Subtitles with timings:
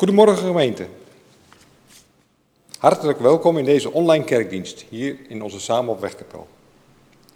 [0.00, 0.86] Goedemorgen gemeente.
[2.78, 6.48] Hartelijk welkom in deze online kerkdienst hier in onze Samen op Wegkapel.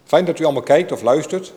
[0.03, 1.53] Fijn dat u allemaal kijkt of luistert.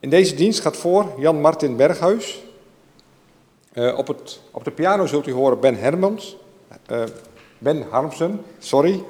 [0.00, 2.42] In deze dienst gaat voor Jan Martin Berghuis.
[3.72, 6.36] Uh, op, het, op de piano zult u horen Ben Hermans.
[6.90, 7.02] Uh,
[7.58, 9.02] ben Harmsen, sorry.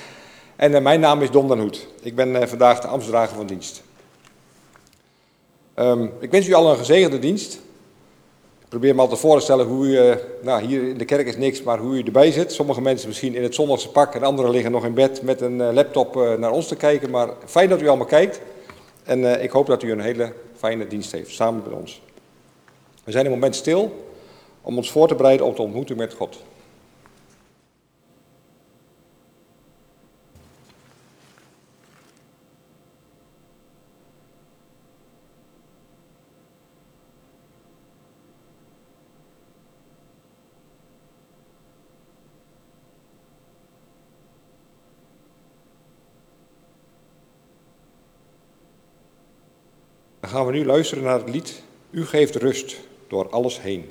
[0.56, 1.86] en uh, mijn naam is Don Den Hoed.
[2.02, 3.82] Ik ben vandaag de ambtsdrager van dienst.
[5.74, 7.64] Um, ik wens u al een gezegende dienst.
[8.68, 11.62] Probeer me altijd te stellen hoe u, uh, nou hier in de kerk is niks,
[11.62, 12.52] maar hoe u erbij zit.
[12.52, 15.58] Sommige mensen misschien in het zondagse pak en anderen liggen nog in bed met een
[15.58, 17.10] uh, laptop uh, naar ons te kijken.
[17.10, 18.40] Maar fijn dat u allemaal kijkt
[19.04, 22.02] en ik hoop dat u een hele fijne dienst heeft, samen met ons.
[23.04, 24.04] We zijn een moment stil
[24.62, 26.42] om ons voor te bereiden op de ontmoeting met God.
[50.36, 53.90] Gaan we nu luisteren naar het lied U geeft rust door alles heen.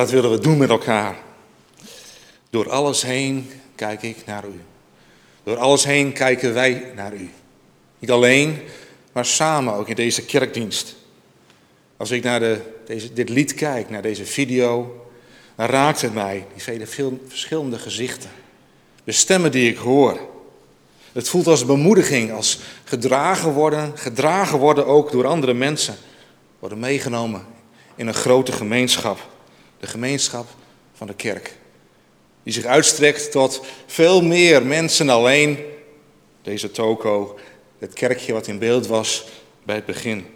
[0.00, 1.16] Dat willen we doen met elkaar.
[2.50, 4.60] Door alles heen kijk ik naar u.
[5.42, 7.30] Door alles heen kijken wij naar u.
[7.98, 8.58] Niet alleen,
[9.12, 10.96] maar samen ook in deze kerkdienst.
[11.96, 15.06] Als ik naar de, deze, dit lied kijk, naar deze video,
[15.56, 18.30] dan raakt het mij, die vele veel, verschillende gezichten.
[19.04, 20.20] De stemmen die ik hoor.
[21.12, 25.96] Het voelt als bemoediging, als gedragen worden, gedragen worden ook door andere mensen.
[26.58, 27.46] Worden meegenomen
[27.94, 29.29] in een grote gemeenschap.
[29.80, 30.46] De gemeenschap
[30.94, 31.56] van de kerk.
[32.42, 35.58] Die zich uitstrekt tot veel meer mensen alleen.
[36.42, 37.38] Deze toko,
[37.78, 39.24] het kerkje wat in beeld was
[39.62, 40.26] bij het begin.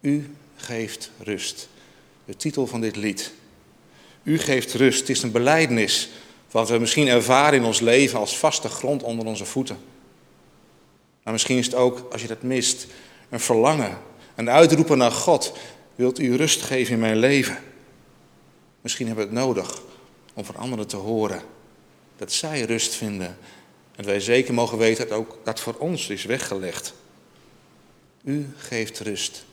[0.00, 1.68] U geeft rust.
[2.24, 3.32] De titel van dit lied.
[4.22, 5.00] U geeft rust.
[5.00, 6.08] Het is een beleidnis
[6.50, 9.78] wat we misschien ervaren in ons leven als vaste grond onder onze voeten.
[11.22, 12.86] Maar misschien is het ook, als je dat mist,
[13.28, 13.98] een verlangen,
[14.34, 15.52] een uitroepen naar God.
[15.94, 17.58] Wilt u rust geven in mijn leven?
[18.86, 19.82] Misschien hebben we het nodig
[20.34, 21.42] om van anderen te horen
[22.16, 23.38] dat zij rust vinden.
[23.96, 26.94] En wij zeker mogen weten dat ook dat voor ons is weggelegd.
[28.22, 29.44] U geeft rust.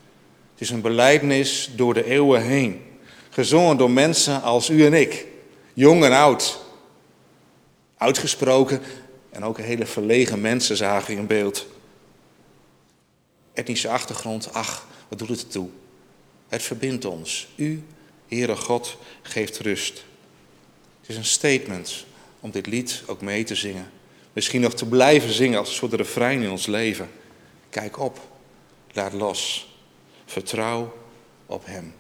[0.52, 2.82] Het is een beleidnis door de eeuwen heen.
[3.30, 5.26] Gezongen door mensen als u en ik,
[5.74, 6.60] jong en oud.
[7.98, 8.82] Uitgesproken
[9.30, 11.66] en ook hele verlegen mensen zagen in beeld.
[13.54, 15.70] Etnische achtergrond, ach, wat doet het ertoe?
[16.48, 17.48] Het verbindt ons.
[17.56, 17.84] U,
[18.34, 20.04] Heere God, geeft rust.
[21.00, 22.06] Het is een statement
[22.40, 23.92] om dit lied ook mee te zingen.
[24.34, 27.10] Misschien nog te blijven zingen als een soort refrein in ons leven.
[27.70, 28.20] Kijk op,
[28.92, 29.70] laat los,
[30.26, 30.94] vertrouw
[31.46, 31.94] op Hem.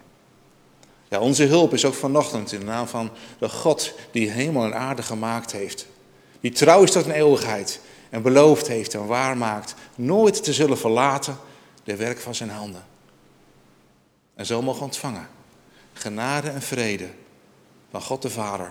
[1.09, 4.75] Ja, onze hulp is ook vanochtend in de naam van de God die hemel en
[4.75, 5.87] aarde gemaakt heeft.
[6.39, 11.37] Die trouw is tot een eeuwigheid en beloofd heeft en waarmaakt nooit te zullen verlaten
[11.83, 12.85] de werk van zijn handen.
[14.35, 15.27] En zo mogen ontvangen
[15.93, 17.09] genade en vrede
[17.91, 18.69] van God de Vader,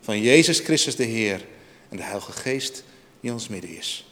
[0.00, 1.44] van Jezus Christus de Heer
[1.88, 2.84] en de Heilige Geest
[3.20, 4.06] die ons midden is.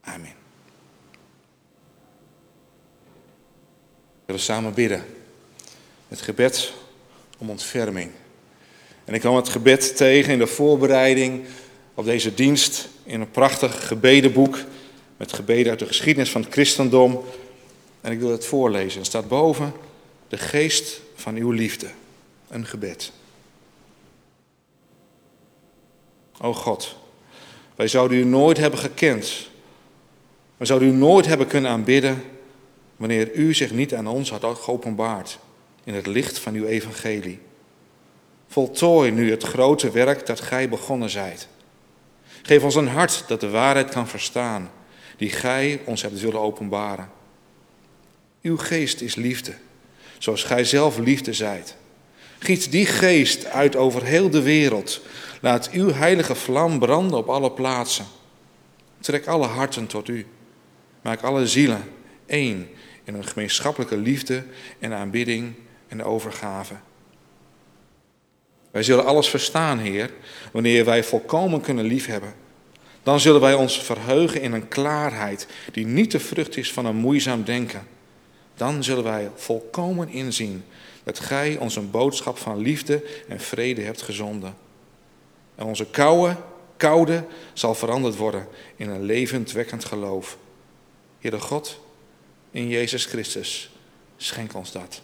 [0.00, 0.34] Amen.
[4.20, 5.04] We willen samen bidden.
[6.08, 6.72] Het gebed
[7.38, 8.10] om ontferming.
[9.04, 11.44] En ik kwam het gebed tegen in de voorbereiding
[11.94, 14.58] op deze dienst in een prachtig gebedenboek
[15.16, 17.24] met gebeden uit de geschiedenis van het christendom.
[18.00, 18.98] En ik wil het voorlezen.
[18.98, 19.72] Het staat boven
[20.28, 21.90] de geest van uw liefde.
[22.48, 23.12] Een gebed.
[26.40, 26.96] O God,
[27.74, 29.48] wij zouden u nooit hebben gekend.
[30.56, 32.22] We zouden u nooit hebben kunnen aanbidden
[32.96, 35.38] wanneer u zich niet aan ons had geopenbaard
[35.84, 37.40] in het licht van uw evangelie.
[38.48, 41.48] Voltooi nu het grote werk dat gij begonnen zijt.
[42.42, 44.70] Geef ons een hart dat de waarheid kan verstaan,
[45.16, 47.10] die gij ons hebt willen openbaren.
[48.42, 49.54] Uw geest is liefde,
[50.18, 51.76] zoals gij zelf liefde zijt.
[52.38, 55.00] Giet die geest uit over heel de wereld.
[55.40, 58.06] Laat uw heilige vlam branden op alle plaatsen.
[59.00, 60.26] Trek alle harten tot u.
[61.02, 61.82] Maak alle zielen
[62.26, 62.68] één
[63.04, 64.44] in een gemeenschappelijke liefde
[64.78, 65.54] en aanbidding
[65.88, 66.74] en overgave.
[68.70, 70.10] Wij zullen alles verstaan, Heer,
[70.52, 72.34] wanneer wij volkomen kunnen liefhebben.
[73.02, 76.96] Dan zullen wij ons verheugen in een klaarheid die niet de vrucht is van een
[76.96, 77.86] moeizaam denken.
[78.58, 80.64] Dan zullen wij volkomen inzien
[81.02, 84.56] dat Gij ons een boodschap van liefde en vrede hebt gezonden.
[85.54, 86.36] En onze koude,
[86.76, 90.38] koude zal veranderd worden in een levendwekkend geloof.
[91.18, 91.80] Heere God,
[92.50, 93.70] in Jezus Christus,
[94.16, 95.02] schenk ons dat.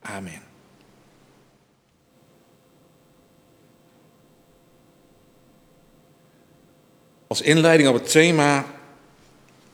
[0.00, 0.42] Amen.
[7.26, 8.66] Als inleiding op het thema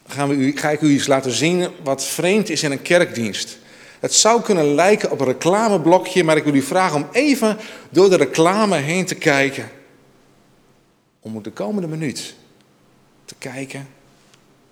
[0.06, 3.58] gaan we u, ga ik u iets laten zien wat vreemd is in een kerkdienst.
[4.00, 7.56] Het zou kunnen lijken op een reclameblokje, maar ik wil u vragen om even
[7.90, 9.68] door de reclame heen te kijken.
[11.20, 12.34] Om de komende minuut
[13.24, 13.88] te kijken,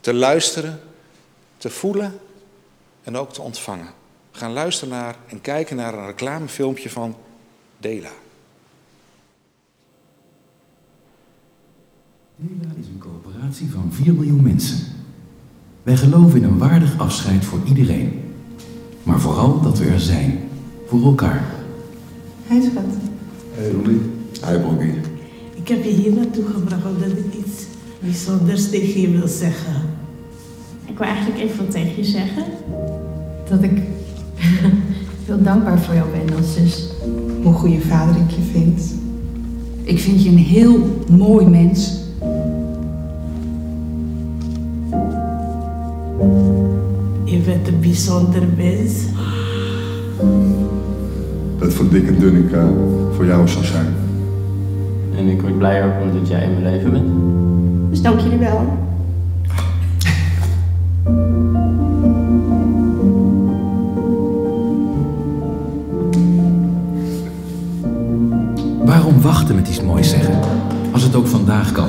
[0.00, 0.80] te luisteren,
[1.56, 2.20] te voelen
[3.02, 3.90] en ook te ontvangen.
[4.32, 7.16] We gaan luisteren naar en kijken naar een reclamefilmpje van
[7.78, 8.10] Dela.
[12.36, 14.93] Dela is een coöperatie van 4 miljoen mensen.
[15.84, 18.12] Wij geloven in een waardig afscheid voor iedereen.
[19.02, 20.38] Maar vooral dat we er zijn.
[20.86, 21.44] Voor elkaar.
[22.46, 22.84] Hij schat.
[23.54, 24.00] Hey Roelie.
[24.46, 24.88] Hi Bobby.
[25.54, 27.64] Ik heb je hier naartoe gebracht omdat ik iets
[27.98, 29.74] bijzonders tegen je wil zeggen.
[30.86, 32.44] Ik wil eigenlijk even wat tegen je zeggen.
[33.48, 33.82] Dat ik
[35.26, 36.88] heel dankbaar voor jou ben als zus.
[37.42, 38.94] Hoe goede vader ik je vind.
[39.82, 42.02] Ik vind je een heel mooi mens.
[47.64, 48.92] Bent een bijzonder mens.
[51.58, 52.64] dat het voor dik en dun ik uh,
[53.14, 53.86] voor jou zou zijn.
[55.16, 57.10] En ik word blij ook omdat jij in mijn leven bent.
[57.90, 58.78] Dus dank jullie wel.
[68.84, 70.38] Waarom wachten met iets moois zeggen,
[70.92, 71.88] als het ook vandaag kan?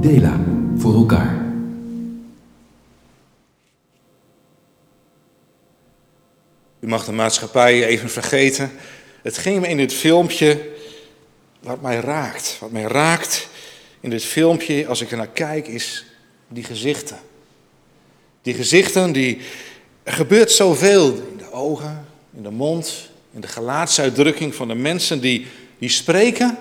[0.00, 0.32] Dela,
[0.76, 1.43] voor elkaar.
[6.94, 8.70] Mag de maatschappij even vergeten.
[9.22, 10.70] Het ging me in dit filmpje
[11.60, 12.56] wat mij raakt.
[12.60, 13.48] Wat mij raakt
[14.00, 16.04] in dit filmpje, als ik er naar kijk, is
[16.48, 17.18] die gezichten.
[18.42, 19.40] Die gezichten, die,
[20.02, 25.20] er gebeurt zoveel in de ogen, in de mond, in de gelaatsuitdrukking van de mensen
[25.20, 25.46] die,
[25.78, 26.58] die spreken,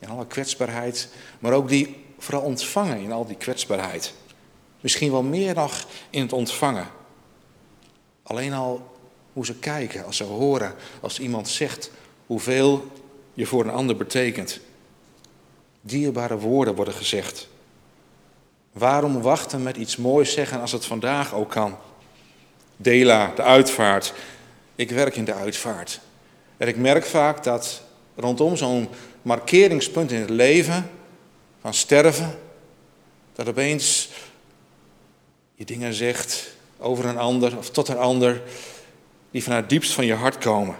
[0.00, 4.12] in alle kwetsbaarheid, maar ook die vooral ontvangen in al die kwetsbaarheid.
[4.80, 6.86] Misschien wel meer nog in het ontvangen.
[8.22, 8.91] Alleen al
[9.32, 11.90] hoe ze kijken, als ze horen, als iemand zegt
[12.26, 12.86] hoeveel
[13.34, 14.60] je voor een ander betekent.
[15.80, 17.48] Dierbare woorden worden gezegd.
[18.72, 21.76] Waarom wachten met iets moois zeggen als het vandaag ook kan?
[22.76, 24.12] Dela, de uitvaart.
[24.74, 26.00] Ik werk in de uitvaart.
[26.56, 27.82] En ik merk vaak dat
[28.14, 28.88] rondom zo'n
[29.22, 30.90] markeringspunt in het leven,
[31.60, 32.38] van sterven,
[33.32, 34.10] dat opeens
[35.54, 38.42] je dingen zegt over een ander of tot een ander,
[39.32, 40.76] die vanuit het diepst van je hart komen.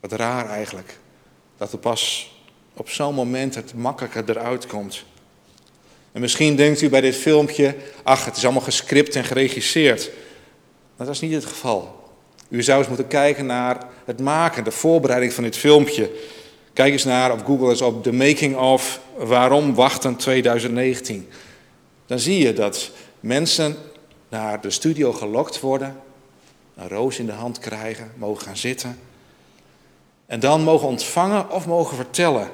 [0.00, 0.98] Wat raar eigenlijk,
[1.56, 2.32] dat er pas
[2.74, 5.04] op zo'n moment het makkelijker eruit komt.
[6.12, 10.10] En misschien denkt u bij dit filmpje, ach, het is allemaal gescript en geregisseerd.
[10.96, 12.10] Maar dat is niet het geval.
[12.48, 16.10] U zou eens moeten kijken naar het maken, de voorbereiding van dit filmpje.
[16.72, 21.28] Kijk eens naar, op Google eens op de making of waarom wachten 2019.
[22.06, 23.76] Dan zie je dat mensen
[24.28, 25.96] naar de studio gelokt worden,
[26.78, 28.98] een roos in de hand krijgen, mogen gaan zitten.
[30.26, 32.50] En dan mogen ontvangen of mogen vertellen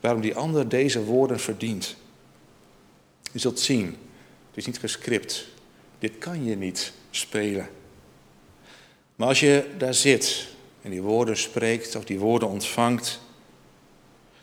[0.00, 1.96] waarom die ander deze woorden verdient.
[3.32, 3.86] Je zult zien,
[4.48, 5.46] het is niet gescript.
[5.98, 7.68] Dit kan je niet spelen.
[9.16, 10.46] Maar als je daar zit
[10.82, 13.20] en die woorden spreekt of die woorden ontvangt,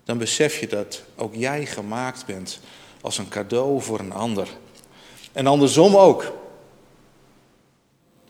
[0.04, 2.60] dan besef je dat ook jij gemaakt bent
[3.02, 4.48] als een cadeau voor een ander.
[5.32, 6.41] En andersom ook.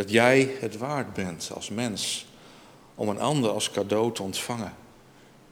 [0.01, 2.25] Dat jij het waard bent als mens
[2.95, 4.73] om een ander als cadeau te ontvangen.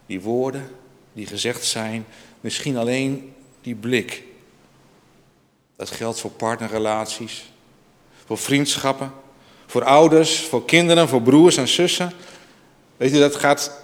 [0.06, 0.70] Die woorden
[1.14, 2.06] die gezegd zijn,
[2.42, 4.24] misschien alleen die blik.
[5.76, 7.52] Dat geldt voor partnerrelaties,
[8.26, 9.12] voor vriendschappen,
[9.66, 12.12] voor ouders, voor kinderen, voor broers en zussen.
[12.98, 13.82] Weet je, dat gaat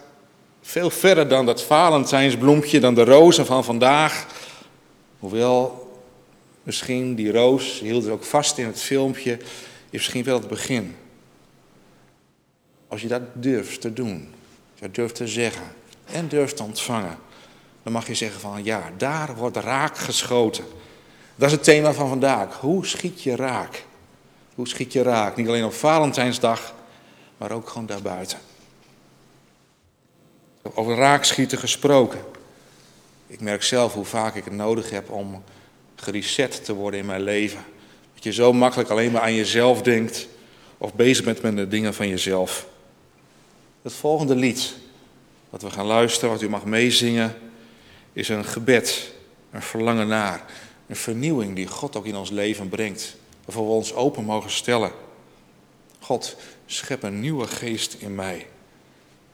[0.62, 4.28] veel verder dan dat Valentijnsbloempje, dan de rozen van vandaag.
[5.20, 5.92] Hoewel
[6.64, 9.38] misschien die roos, hield ook vast in het filmpje,
[9.96, 10.96] is misschien wel het begin.
[12.88, 14.34] Als je dat durft te doen,
[14.72, 15.66] als je durft te zeggen
[16.06, 17.18] en durft te ontvangen,
[17.84, 20.64] dan mag je zeggen van ja, daar wordt raak geschoten.
[21.36, 22.60] Dat is het thema van vandaag.
[22.60, 23.86] Hoe schiet je raak?
[24.56, 25.36] Hoe schiet je raak?
[25.36, 26.74] Niet alleen op Valentijnsdag,
[27.38, 28.38] maar ook gewoon daarbuiten.
[30.62, 32.22] Over raakschieten gesproken.
[33.28, 35.44] Ik merk zelf hoe vaak ik het nodig heb om
[35.96, 37.66] gereset te worden in mijn leven.
[38.26, 40.28] Je zo makkelijk alleen maar aan jezelf denkt
[40.78, 42.68] of bezig bent met de dingen van jezelf.
[43.82, 44.74] Het volgende lied,
[45.50, 47.36] wat we gaan luisteren, wat u mag meezingen,
[48.14, 49.14] is een gebed,
[49.52, 50.46] een verlangen naar,
[50.88, 53.16] een vernieuwing die God ook in ons leven brengt,
[53.46, 54.92] waarvoor we ons open mogen stellen.
[56.00, 58.48] God, schep een nieuwe geest in mij.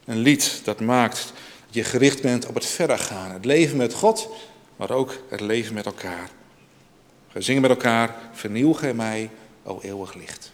[0.04, 1.32] Een lied dat maakt
[1.66, 4.28] dat je gericht bent op het verder gaan, het leven met God,
[4.76, 6.30] maar ook het leven met elkaar.
[7.32, 9.30] We zingen met elkaar, vernieuw gij mij,
[9.62, 10.51] o eeuwig licht.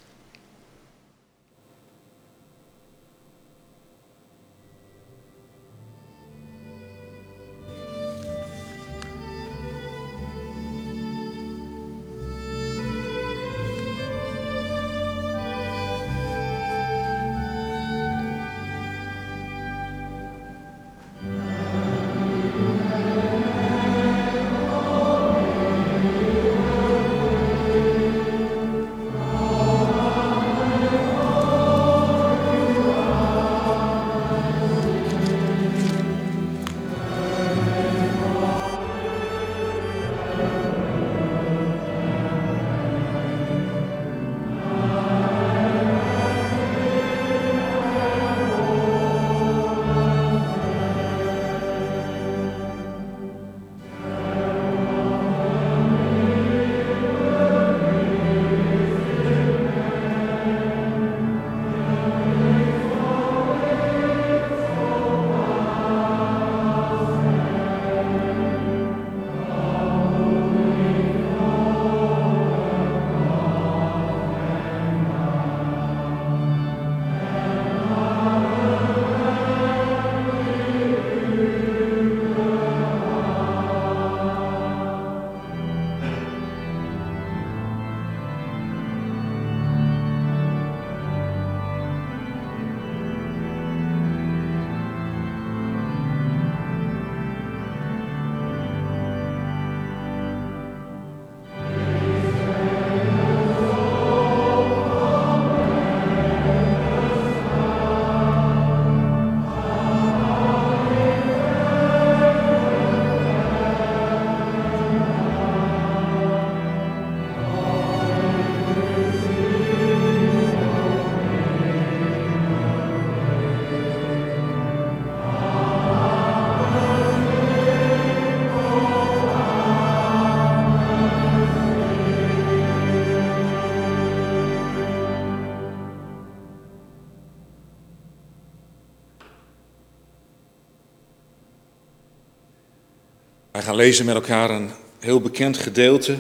[143.78, 146.18] Lezen met elkaar een heel bekend gedeelte.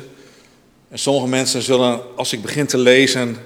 [0.88, 3.36] En sommige mensen zullen, als ik begin te lezen,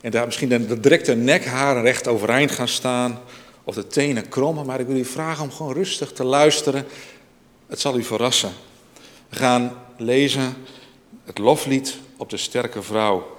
[0.00, 3.20] en daar misschien de directe nekharen recht overeind gaan staan,
[3.64, 4.66] of de tenen krommen.
[4.66, 6.86] Maar ik wil u vragen om gewoon rustig te luisteren.
[7.66, 8.52] Het zal u verrassen.
[9.28, 10.54] We gaan lezen
[11.24, 13.36] het loflied op de sterke vrouw.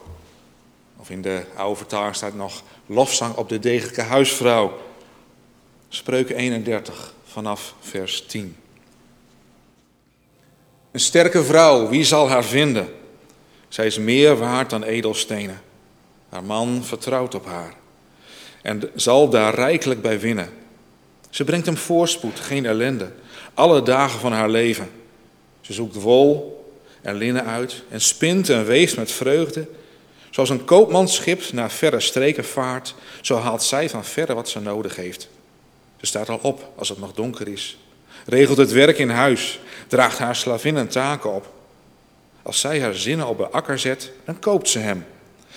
[0.98, 4.78] Of in de oude vertaling staat nog lofzang op de degelijke huisvrouw.
[5.90, 8.56] Spreuken 31 vanaf vers 10.
[10.94, 12.94] Een sterke vrouw, wie zal haar vinden?
[13.68, 15.62] Zij is meer waard dan edelstenen.
[16.30, 17.74] Haar man vertrouwt op haar
[18.62, 20.50] en zal daar rijkelijk bij winnen.
[21.30, 23.12] Ze brengt hem voorspoed, geen ellende,
[23.54, 24.90] alle dagen van haar leven.
[25.62, 26.64] Ze zoekt wol
[27.02, 29.68] en linnen uit en spint en weeft met vreugde.
[30.30, 34.96] Zoals een koopmansschip naar verre streken vaart, zo haalt zij van verre wat ze nodig
[34.96, 35.30] heeft.
[35.98, 37.78] Ze staat al op als het nog donker is,
[38.26, 41.54] regelt het werk in huis, draagt haar slavinnen taken op.
[42.42, 45.06] Als zij haar zinnen op de akker zet, dan koopt ze hem.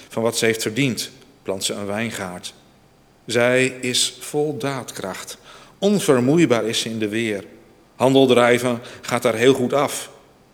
[0.09, 1.11] Van wat ze heeft verdiend,
[1.43, 2.55] plant ze een wijngaard.
[3.25, 5.39] Zij is vol daadkracht.
[5.79, 7.45] Onvermoeibaar is ze in de weer.
[7.97, 10.11] Handel drijven gaat haar heel goed af.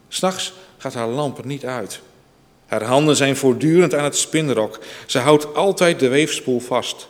[0.08, 2.00] S'nachts gaat haar lamp niet uit.
[2.66, 4.78] Haar handen zijn voortdurend aan het spinrok.
[5.06, 7.08] Ze houdt altijd de weefspoel vast.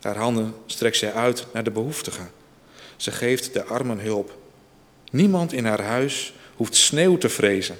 [0.00, 2.30] Haar handen strekt zij uit naar de behoeftigen.
[2.96, 4.36] Ze geeft de armen hulp.
[5.14, 7.76] Niemand in haar huis hoeft sneeuw te vrezen.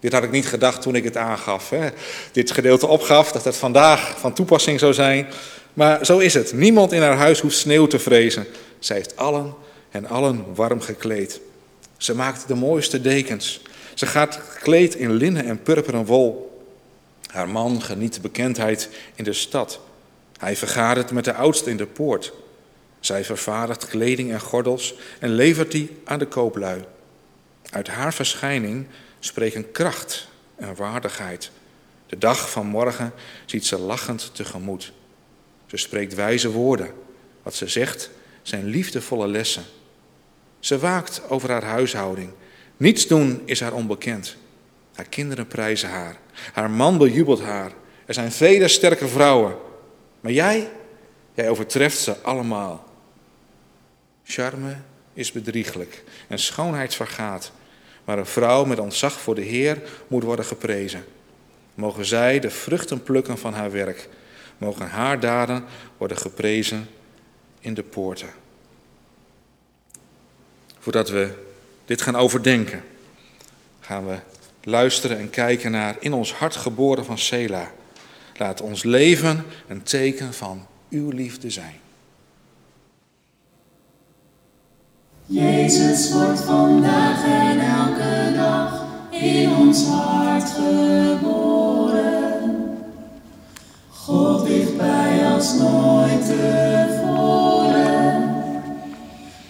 [0.00, 1.70] Dit had ik niet gedacht toen ik het aangaf.
[1.70, 1.88] Hè?
[2.32, 5.26] Dit gedeelte opgaf, dat het vandaag van toepassing zou zijn.
[5.74, 6.52] Maar zo is het.
[6.52, 8.46] Niemand in haar huis hoeft sneeuw te vrezen.
[8.78, 9.54] Zij heeft allen
[9.90, 11.40] en allen warm gekleed.
[11.96, 13.62] Ze maakt de mooiste dekens.
[13.94, 16.62] Ze gaat gekleed in linnen en purperen wol.
[17.26, 19.80] Haar man geniet bekendheid in de stad.
[20.38, 22.32] Hij vergadert met de oudste in de poort.
[23.02, 26.84] Zij vervaardigt kleding en gordels en levert die aan de kooplui.
[27.70, 28.86] Uit haar verschijning
[29.20, 31.50] spreken kracht en waardigheid.
[32.06, 33.12] De dag van morgen
[33.46, 34.92] ziet ze lachend tegemoet.
[35.66, 36.90] Ze spreekt wijze woorden.
[37.42, 38.10] Wat ze zegt
[38.42, 39.64] zijn liefdevolle lessen.
[40.60, 42.30] Ze waakt over haar huishouding.
[42.76, 44.36] Niets doen is haar onbekend.
[44.94, 46.18] Haar kinderen prijzen haar.
[46.52, 47.72] Haar man bejubelt haar.
[48.06, 49.56] Er zijn vele sterke vrouwen.
[50.20, 50.70] Maar jij,
[51.34, 52.90] jij overtreft ze allemaal.
[54.32, 54.76] Charme
[55.14, 57.52] is bedrieglijk en schoonheid vergaat.
[58.04, 61.04] Maar een vrouw met ontzag voor de Heer moet worden geprezen.
[61.74, 64.08] Mogen zij de vruchten plukken van haar werk.
[64.58, 65.64] Mogen haar daden
[65.96, 66.88] worden geprezen
[67.60, 68.28] in de poorten.
[70.78, 71.34] Voordat we
[71.84, 72.84] dit gaan overdenken,
[73.80, 74.16] gaan we
[74.62, 77.72] luisteren en kijken naar in ons hart geboren van Sela.
[78.36, 81.81] Laat ons leven een teken van uw liefde zijn.
[85.26, 92.00] Jezus wordt vandaag en elke dag in ons hart geboren.
[93.88, 98.00] God dichtbij als nooit tevoren.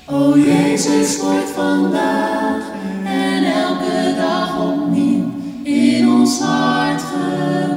[0.06, 2.62] O Jezus wordt vandaag
[3.04, 5.24] en elke dag opnieuw
[5.62, 7.71] in ons hart geboren.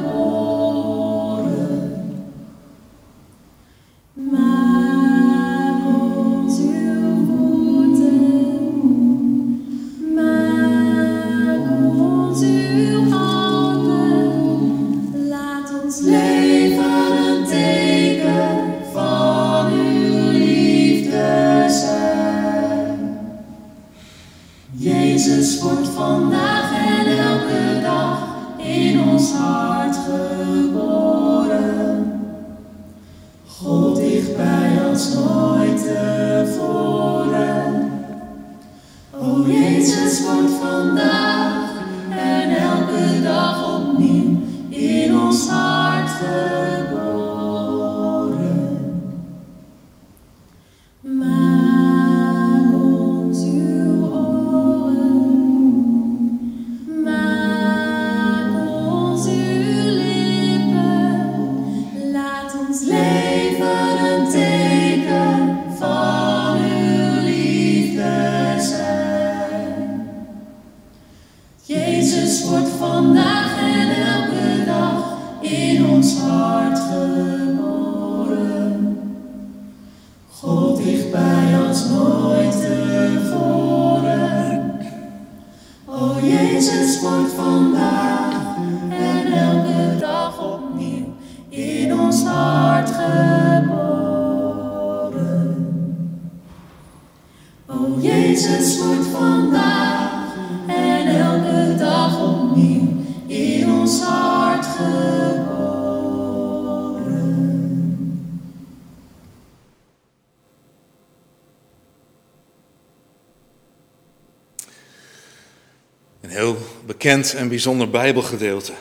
[117.16, 118.72] Bekend en bijzonder Bijbelgedeelte.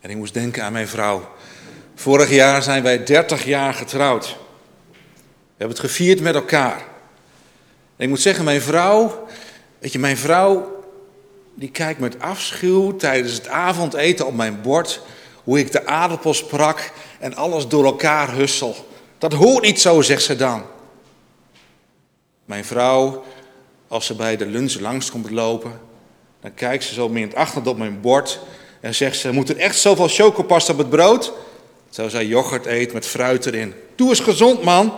[0.00, 1.28] En ik moest denken aan mijn vrouw.
[1.94, 4.26] Vorig jaar zijn wij 30 jaar getrouwd.
[4.90, 4.96] We
[5.56, 6.78] hebben het gevierd met elkaar.
[7.96, 9.26] En ik moet zeggen, mijn vrouw,
[9.78, 10.84] weet je, mijn vrouw,
[11.54, 15.00] die kijkt met afschuw tijdens het avondeten op mijn bord
[15.44, 18.88] hoe ik de aardappels prak en alles door elkaar hussel.
[19.18, 20.62] Dat hoort niet zo, zegt ze dan.
[22.44, 23.24] Mijn vrouw,
[23.88, 25.90] als ze bij de lunch langs komt lopen,
[26.42, 28.40] dan kijkt ze zo meer in het achtergrond op mijn bord
[28.80, 31.32] en zegt ze, moet er echt zoveel chocopast op het brood?
[31.88, 33.74] Terwijl zij yoghurt eet met fruit erin.
[33.94, 34.92] Doe eens gezond, man.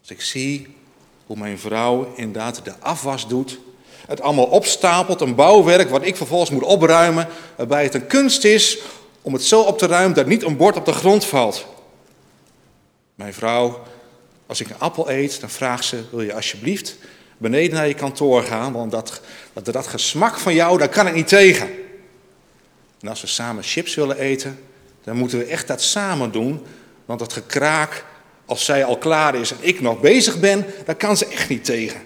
[0.00, 0.76] Als ik zie
[1.26, 3.58] hoe mijn vrouw inderdaad de afwas doet,
[4.06, 8.78] het allemaal opstapelt, een bouwwerk wat ik vervolgens moet opruimen, waarbij het een kunst is
[9.22, 11.66] om het zo op te ruimen dat niet een bord op de grond valt.
[13.14, 13.82] Mijn vrouw,
[14.46, 16.96] als ik een appel eet, dan vraagt ze, wil je alsjeblieft
[17.40, 19.20] beneden naar je kantoor gaan, want dat,
[19.52, 21.68] dat, dat gesmak van jou, daar kan ik niet tegen.
[23.00, 24.58] En als we samen chips willen eten,
[25.04, 26.62] dan moeten we echt dat samen doen,
[27.04, 28.04] want dat gekraak,
[28.46, 31.64] als zij al klaar is en ik nog bezig ben, daar kan ze echt niet
[31.64, 32.00] tegen.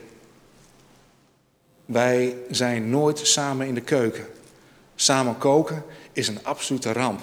[1.84, 4.26] Wij zijn nooit samen in de keuken.
[4.94, 7.20] Samen koken is een absolute ramp.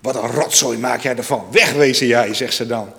[0.00, 1.46] Wat een rotzooi maak jij ervan.
[1.50, 2.92] Wegwezen jij, zegt ze dan.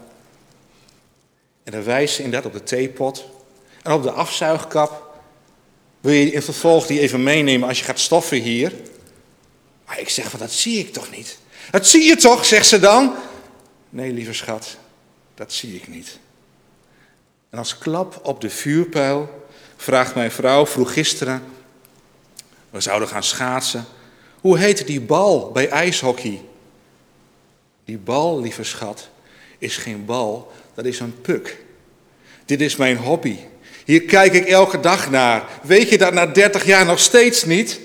[1.63, 3.25] En dan wijst ze inderdaad op de theepot
[3.85, 5.19] en op de afzuigkap.
[6.01, 8.73] Wil je in vervolg die even meenemen als je gaat stoffen hier?
[9.85, 11.37] Maar ik zeg van dat zie ik toch niet.
[11.71, 13.15] Dat zie je toch, zegt ze dan.
[13.89, 14.77] Nee, lieve schat,
[15.35, 16.19] dat zie ik niet.
[17.49, 21.43] En als klap op de vuurpijl vraagt mijn vrouw, vroeg gisteren,
[22.69, 23.85] we zouden gaan schaatsen.
[24.41, 26.41] Hoe heet die bal bij ijshockey?
[27.83, 29.09] Die bal, lieve schat,
[29.57, 31.63] is geen bal, dat is een puk.
[32.45, 33.37] Dit is mijn hobby.
[33.85, 35.43] Hier kijk ik elke dag naar.
[35.61, 37.79] Weet je dat na 30 jaar nog steeds niet?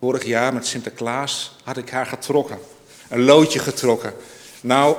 [0.00, 2.58] Vorig jaar met Sinterklaas had ik haar getrokken.
[3.08, 4.14] Een loodje getrokken.
[4.60, 4.96] Nou,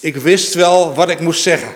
[0.00, 1.72] ik wist wel wat ik moest zeggen.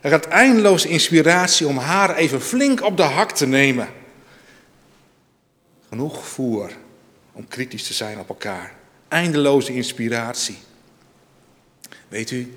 [0.00, 3.88] Er had eindeloos inspiratie om haar even flink op de hak te nemen.
[5.88, 6.70] Genoeg voer
[7.32, 8.74] om kritisch te zijn op elkaar.
[9.08, 10.58] Eindeloze inspiratie.
[12.08, 12.54] Weet u,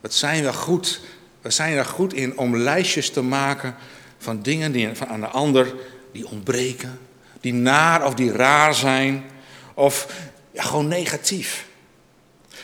[0.00, 1.00] wat zijn we goed,
[1.46, 3.74] we zijn er goed in om lijstjes te maken
[4.18, 5.74] van dingen die aan de ander
[6.12, 6.98] die ontbreken,
[7.40, 9.24] die naar of die raar zijn,
[9.74, 10.06] of
[10.50, 11.66] ja, gewoon negatief.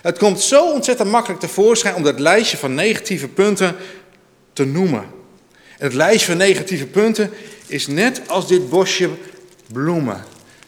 [0.01, 3.77] Het komt zo ontzettend makkelijk tevoorschijn om dat lijstje van negatieve punten
[4.53, 5.05] te noemen.
[5.79, 7.31] En het lijstje van negatieve punten
[7.67, 9.11] is net als dit bosje
[9.73, 10.25] bloemen.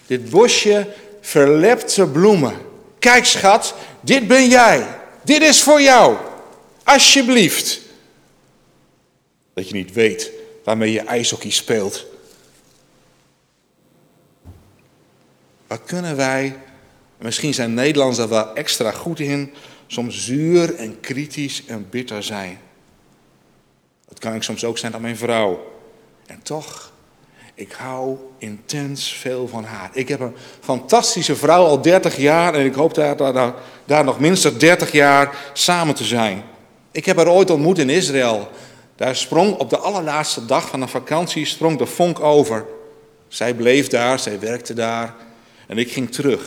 [0.06, 0.86] Dit bosje
[1.20, 2.54] verlepte bloemen.
[2.98, 4.86] Kijk schat, dit ben jij.
[5.24, 6.16] Dit is voor jou.
[6.84, 7.82] Alsjeblieft.
[9.54, 10.30] Dat je niet weet
[10.64, 12.06] waarmee je ijshockey speelt.
[15.66, 16.56] Wat kunnen wij,
[17.18, 19.52] misschien zijn Nederlanders daar wel extra goed in,
[19.86, 22.58] soms zuur en kritisch en bitter zijn.
[24.08, 25.72] Dat kan ik soms ook zijn aan mijn vrouw.
[26.26, 26.92] En toch,
[27.54, 29.90] ik hou intens veel van haar.
[29.92, 34.20] Ik heb een fantastische vrouw al 30 jaar en ik hoop daar, daar, daar nog
[34.20, 36.42] minstens 30 jaar samen te zijn.
[36.90, 38.50] Ik heb haar ooit ontmoet in Israël.
[38.96, 42.66] Daar sprong op de allerlaatste dag van een vakantie sprong de vonk over.
[43.28, 45.14] Zij bleef daar, zij werkte daar
[45.66, 46.42] en ik ging terug.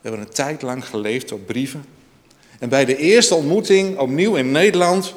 [0.00, 1.84] We hebben een tijd lang geleefd op brieven.
[2.58, 5.14] En bij de eerste ontmoeting opnieuw in Nederland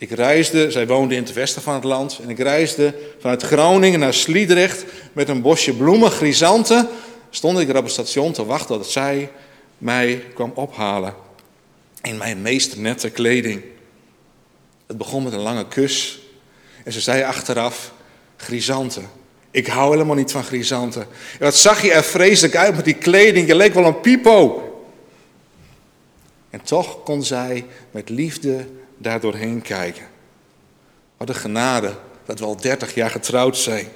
[0.00, 4.00] ik reisde, zij woonde in het westen van het land, en ik reisde vanuit Groningen
[4.00, 6.88] naar Sliedrecht met een bosje bloemen, grisanten.
[7.30, 9.30] Stond ik er op het station te wachten tot zij
[9.78, 11.14] mij kwam ophalen
[12.02, 13.62] in mijn meest nette kleding.
[14.90, 16.20] Het begon met een lange kus
[16.84, 17.92] en ze zei achteraf,
[18.36, 19.10] grisanten.
[19.50, 21.02] Ik hou helemaal niet van grisanten.
[21.02, 24.62] En wat zag je er vreselijk uit met die kleding, je leek wel een pipo.
[26.50, 28.66] En toch kon zij met liefde
[28.98, 30.06] daar doorheen kijken.
[31.16, 33.88] Wat een genade dat we al 30 jaar getrouwd zijn.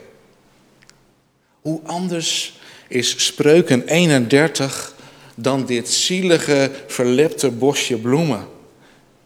[1.61, 4.95] Hoe anders is Spreuken 31
[5.35, 8.53] dan dit zielige, verlepte bosje bloemen?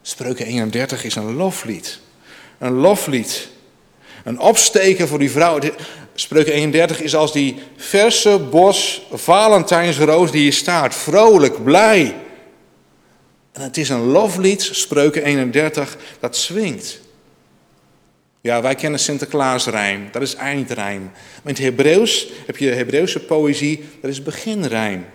[0.09, 1.99] Spreuken 31 is een loflied.
[2.57, 3.47] Een loflied.
[4.23, 5.59] Een opsteken voor die vrouw.
[6.13, 10.95] Spreuken 31 is als die verse bos Valentijnsroos die hier staat.
[10.95, 12.15] Vrolijk, blij.
[13.51, 16.99] En het is een loflied, Spreuken 31, dat swingt.
[18.41, 21.01] Ja, wij kennen Sinterklaasrijm, dat is eindrijm.
[21.03, 25.05] Maar in het Hebreeuws heb je Hebreeuwse poëzie, dat is beginrijm.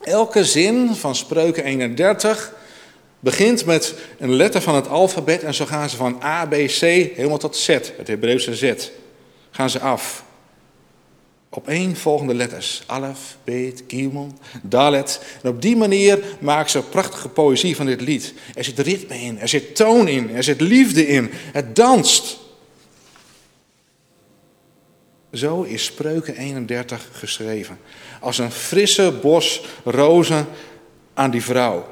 [0.00, 2.60] Elke zin van Spreuken 31
[3.22, 6.80] begint met een letter van het alfabet en zo gaan ze van A, B, C
[6.80, 8.74] helemaal tot Z, het Hebreeuwse Z.
[9.50, 10.24] gaan ze af.
[11.48, 12.82] Op één volgende letters.
[12.86, 14.32] Alef, Beet, Gimel,
[14.62, 15.20] Dalet.
[15.42, 18.34] En op die manier maken ze prachtige poëzie van dit lied.
[18.54, 21.30] Er zit ritme in, er zit toon in, er zit liefde in.
[21.32, 22.38] Het danst.
[25.32, 27.78] Zo is Spreuken 31 geschreven.
[28.20, 30.46] Als een frisse bos rozen
[31.14, 31.91] aan die vrouw.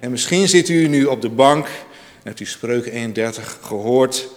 [0.00, 1.72] En misschien zit u nu op de bank en
[2.22, 4.28] hebt u Spreuken 31 gehoord.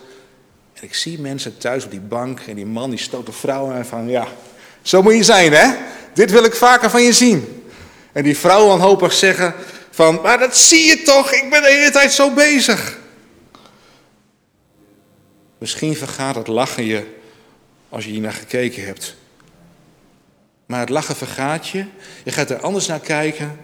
[0.73, 3.71] En ik zie mensen thuis op die bank en die man die stoot de vrouw
[3.71, 4.27] aan van ja,
[4.81, 5.75] zo moet je zijn hè.
[6.13, 7.63] Dit wil ik vaker van je zien.
[8.11, 9.53] En die vrouw wanhopig zeggen
[9.89, 12.99] van, maar dat zie je toch, ik ben de hele tijd zo bezig.
[15.57, 17.03] Misschien vergaat het lachen je
[17.89, 19.15] als je hier naar gekeken hebt.
[20.65, 21.85] Maar het lachen vergaat je.
[22.23, 23.59] Je gaat er anders naar kijken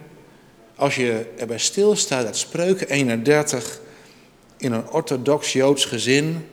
[0.80, 3.80] als je erbij stilstaat dat Spreuken 31
[4.56, 6.46] in een orthodox Joods gezin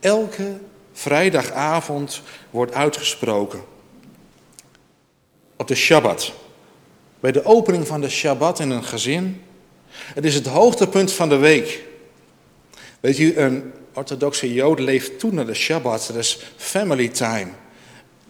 [0.00, 0.58] elke
[0.92, 3.64] vrijdagavond wordt uitgesproken.
[5.56, 6.32] Op de Shabbat.
[7.20, 9.42] Bij de opening van de Shabbat in een gezin.
[9.90, 11.84] Het is het hoogtepunt van de week.
[13.00, 16.06] Weet u, een orthodoxe Jood leeft toe naar de Shabbat.
[16.06, 17.50] Dat is family time.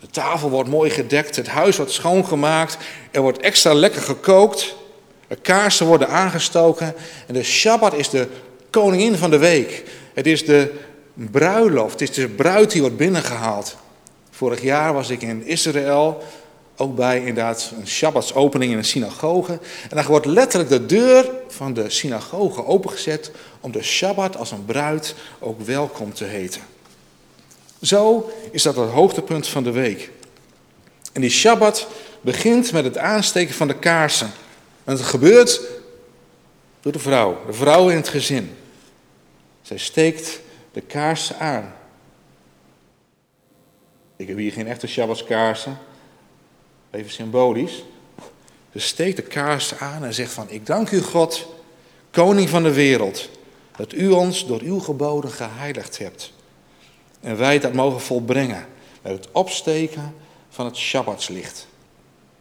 [0.01, 2.79] De tafel wordt mooi gedekt, het huis wordt schoongemaakt,
[3.11, 4.79] er wordt extra lekker gekookt,
[5.37, 6.95] kaarsen worden aangestoken
[7.27, 8.29] en de Shabbat is de
[8.71, 9.85] koningin van de week.
[10.15, 10.73] Het is de
[11.15, 13.77] bruiloft, het is de bruid die wordt binnengehaald.
[14.31, 16.23] Vorig jaar was ik in Israël,
[16.77, 19.53] ook bij inderdaad een Shabbatsopening in een synagoge.
[19.91, 24.65] En dan wordt letterlijk de deur van de synagoge opengezet om de Shabbat als een
[24.65, 26.61] bruid ook welkom te heten.
[27.83, 30.11] Zo is dat het hoogtepunt van de week.
[31.13, 31.87] En die Shabbat
[32.21, 34.31] begint met het aansteken van de kaarsen.
[34.91, 35.61] En het gebeurt
[36.81, 38.57] door de vrouw, de vrouw in het gezin.
[39.63, 40.41] Zij steekt
[40.73, 41.75] de kaarsen aan.
[44.17, 45.79] Ik heb hier geen echte Shabbatskaarsen.
[46.91, 47.85] Even symbolisch.
[48.73, 51.47] Ze steekt de kaarsen aan en zegt van, ik dank u God,
[52.11, 53.29] koning van de wereld,
[53.77, 56.33] dat u ons door uw geboden geheiligd hebt.
[57.21, 58.67] En wij dat mogen volbrengen
[59.03, 60.15] met het opsteken
[60.49, 61.69] van het Shabbatslicht.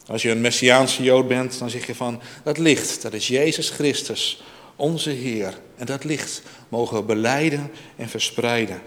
[0.10, 3.70] Als je een Messiaanse Jood bent, dan zeg je van, dat licht, dat is Jezus
[3.70, 4.44] Christus,
[4.76, 5.54] onze Heer.
[5.78, 8.82] En dat licht mogen we beleiden en verspreiden.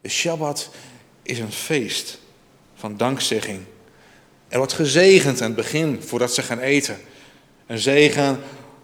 [0.00, 0.70] De Shabbat
[1.22, 2.18] is een feest
[2.74, 3.60] van dankzegging.
[4.48, 6.98] Er wordt gezegend aan het begin, voordat ze gaan eten.
[7.66, 8.40] Een zegen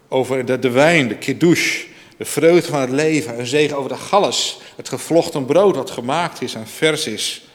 [0.08, 1.84] over de, de wijn, de kiddush,
[2.16, 3.38] de vreugde van het leven.
[3.38, 7.48] Een zegen over de galles, het gevlochten brood dat gemaakt is en vers is.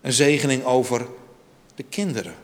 [0.00, 1.06] Een zegening over
[1.74, 2.34] de kinderen.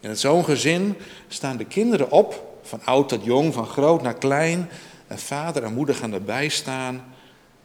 [0.00, 0.96] In zo'n gezin
[1.28, 4.68] staan de kinderen op, van oud tot jong, van groot naar klein.
[5.06, 7.04] En vader en moeder gaan erbij staan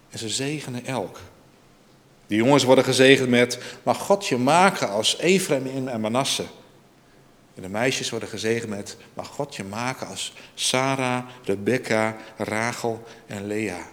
[0.10, 1.20] en ze zegenen elk.
[2.28, 6.44] De jongens worden gezegend met, mag God je maken als Ephraim en Manasse.
[7.56, 13.48] En de meisjes worden gezegend met, mag God je maken als Sarah, Rebecca, Rachel en
[13.48, 13.88] Lea.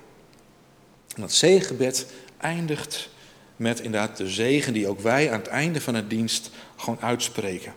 [1.14, 2.06] En dat zegenbed
[2.38, 3.08] eindigt
[3.56, 7.74] met inderdaad de zegen die ook wij aan het einde van het dienst gewoon uitspreken.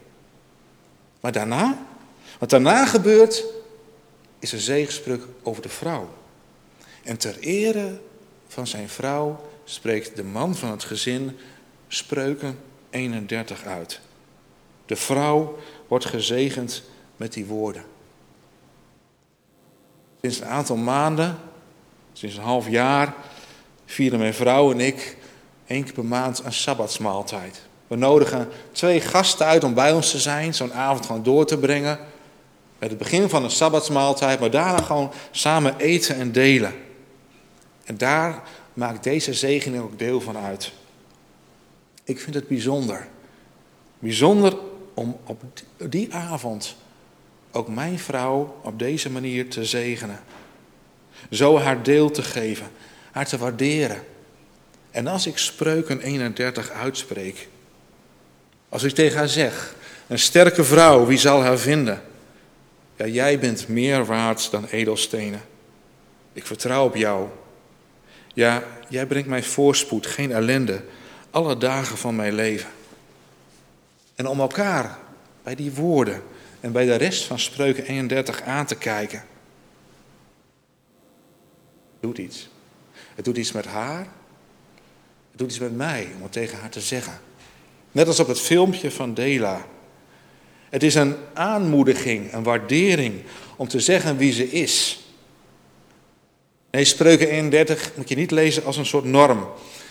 [1.19, 1.85] Maar daarna,
[2.39, 3.43] wat daarna gebeurt,
[4.39, 6.09] is een zegenspreuk over de vrouw.
[7.03, 7.99] En ter ere
[8.47, 11.37] van zijn vrouw spreekt de man van het gezin
[11.87, 13.99] spreuken 31 uit.
[14.85, 16.83] De vrouw wordt gezegend
[17.17, 17.83] met die woorden.
[20.21, 21.37] Sinds een aantal maanden,
[22.13, 23.15] sinds een half jaar,
[23.85, 25.17] vieren mijn vrouw en ik
[25.65, 27.61] één keer per maand een sabbatsmaaltijd.
[27.93, 31.57] We nodigen twee gasten uit om bij ons te zijn, zo'n avond gewoon door te
[31.57, 31.99] brengen.
[32.79, 36.73] Met het begin van een sabbatsmaaltijd, maar daarna gewoon samen eten en delen.
[37.83, 40.71] En daar maakt deze zegening ook deel van uit.
[42.03, 43.07] Ik vind het bijzonder.
[43.99, 44.57] Bijzonder
[44.93, 45.41] om op
[45.77, 46.75] die avond
[47.51, 50.19] ook mijn vrouw op deze manier te zegenen.
[51.29, 52.67] Zo haar deel te geven,
[53.11, 54.03] haar te waarderen.
[54.91, 57.51] En als ik spreuken 31 uitspreek,
[58.73, 59.75] als ik tegen haar zeg,
[60.07, 62.01] een sterke vrouw, wie zal haar vinden?
[62.95, 65.41] Ja, jij bent meer waard dan edelstenen.
[66.33, 67.27] Ik vertrouw op jou.
[68.33, 70.81] Ja, jij brengt mij voorspoed, geen ellende,
[71.31, 72.69] alle dagen van mijn leven.
[74.15, 74.97] En om elkaar
[75.43, 76.23] bij die woorden
[76.59, 79.23] en bij de rest van Spreuken 31 aan te kijken.
[81.99, 82.49] Doet iets.
[83.15, 84.07] Het doet iets met haar.
[85.29, 87.19] Het doet iets met mij om het tegen haar te zeggen.
[87.93, 89.65] Net als op het filmpje van Dela.
[90.69, 93.21] Het is een aanmoediging, een waardering
[93.55, 95.03] om te zeggen wie ze is.
[96.71, 99.47] Nee, Spreuken 31 moet je niet lezen als een soort norm.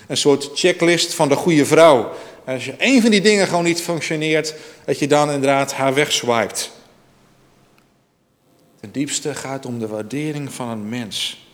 [0.09, 2.13] Een soort checklist van de goede vrouw.
[2.47, 6.71] Als je één van die dingen gewoon niet functioneert, dat je dan inderdaad haar wegswipet.
[8.81, 11.47] Ten diepste gaat om de waardering van een mens.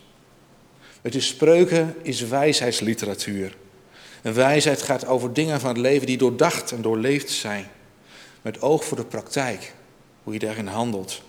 [1.02, 3.56] Het is spreuken is wijsheidsliteratuur.
[4.28, 7.70] En wijsheid gaat over dingen van het leven die doordacht en doorleefd zijn.
[8.42, 9.74] Met oog voor de praktijk,
[10.22, 11.22] hoe je daarin handelt.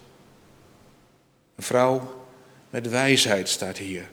[1.56, 2.26] Een vrouw
[2.70, 4.10] met wijsheid staat hier.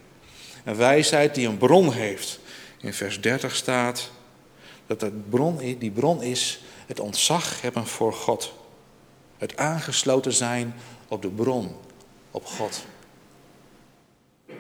[0.64, 2.38] Een wijsheid die een bron heeft.
[2.81, 4.11] In vers 30 staat
[4.87, 8.55] dat het bron, die bron is het ontzag hebben voor God.
[9.38, 10.75] Het aangesloten zijn
[11.09, 11.77] op de bron,
[12.31, 12.85] op God.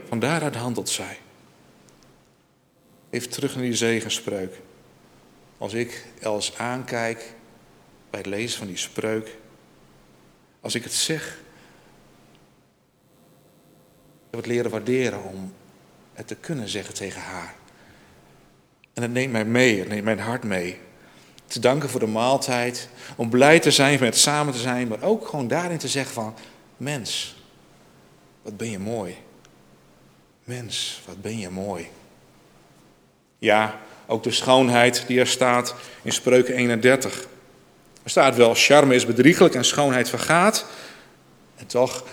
[0.08, 1.18] Van daaruit handelt zij.
[3.10, 4.54] Even terug naar die zegenspreuk.
[5.58, 7.34] Als ik Els aankijk
[8.10, 9.36] bij het lezen van die spreuk,
[10.60, 11.38] als ik het zeg,
[14.30, 15.52] heb het leren waarderen om
[16.12, 17.54] het te kunnen zeggen tegen haar.
[18.92, 20.78] En het neemt mij mee, het neemt mijn hart mee.
[21.46, 25.26] Te danken voor de maaltijd, om blij te zijn met samen te zijn, maar ook
[25.26, 26.34] gewoon daarin te zeggen van,
[26.76, 27.36] mens,
[28.42, 29.16] wat ben je mooi.
[30.44, 31.88] Mens, wat ben je mooi.
[33.46, 37.26] Ja, ook de schoonheid die er staat in Spreuken 31.
[38.02, 40.66] Er staat wel, charme is bedriegelijk en schoonheid vergaat.
[41.56, 42.04] En toch,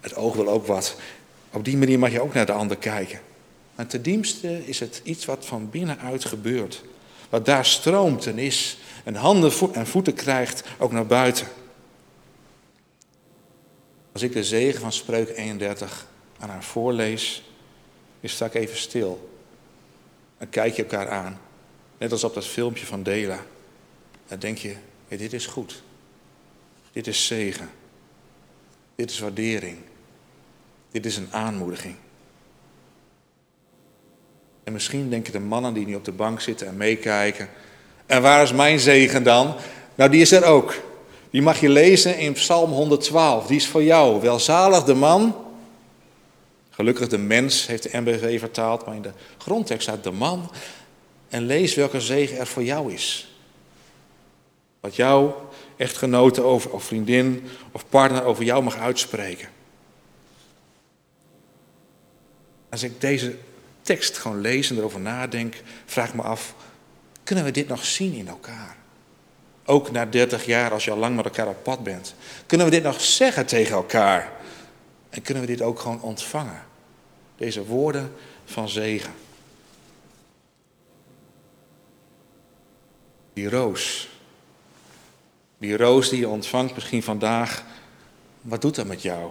[0.00, 0.96] het oog wil ook wat.
[1.50, 3.20] Op die manier mag je ook naar de ander kijken.
[3.74, 6.82] Maar ten diepste is het iets wat van binnenuit gebeurt.
[7.28, 8.78] Wat daar stroomt en is.
[9.04, 11.46] En handen en voeten krijgt ook naar buiten.
[14.12, 16.06] Als ik de zegen van Spreuk 31
[16.38, 17.42] aan haar voorlees,
[18.20, 19.29] is sta ik even stil.
[20.40, 21.40] En kijk je elkaar aan.
[21.98, 23.38] Net als op dat filmpje van Dela.
[24.28, 24.74] Dan denk je,
[25.08, 25.82] dit is goed.
[26.92, 27.70] Dit is zegen.
[28.94, 29.78] Dit is waardering.
[30.90, 31.94] Dit is een aanmoediging.
[34.64, 37.48] En misschien denken de mannen die nu op de bank zitten en meekijken.
[38.06, 39.54] En waar is mijn zegen dan?
[39.94, 40.74] Nou, die is er ook.
[41.30, 43.46] Die mag je lezen in Psalm 112.
[43.46, 44.20] Die is voor jou.
[44.20, 45.34] Welzalig de man.
[46.80, 48.86] Gelukkig de mens, heeft de MBV vertaald.
[48.86, 50.50] Maar in de grondtekst staat de man.
[51.28, 53.34] En lees welke zegen er voor jou is.
[54.80, 59.48] Wat jouw echtgenote over, of vriendin of partner over jou mag uitspreken.
[62.70, 63.36] Als ik deze
[63.82, 66.54] tekst gewoon lees en erover nadenk, vraag ik me af,
[67.24, 68.76] kunnen we dit nog zien in elkaar?
[69.64, 72.14] Ook na 30 jaar, als je al lang met elkaar op pad bent.
[72.46, 74.32] Kunnen we dit nog zeggen tegen elkaar?
[75.10, 76.68] En kunnen we dit ook gewoon ontvangen?
[77.40, 78.12] Deze woorden
[78.44, 79.12] van zegen.
[83.32, 84.08] Die roos.
[85.58, 87.64] Die roos die je ontvangt misschien vandaag.
[88.40, 89.30] Wat doet dat met jou?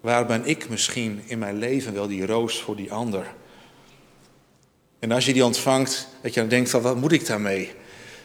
[0.00, 3.34] Waar ben ik misschien in mijn leven wel die roos voor die ander?
[4.98, 7.72] En als je die ontvangt, dat je dan denkt van wat moet ik daarmee?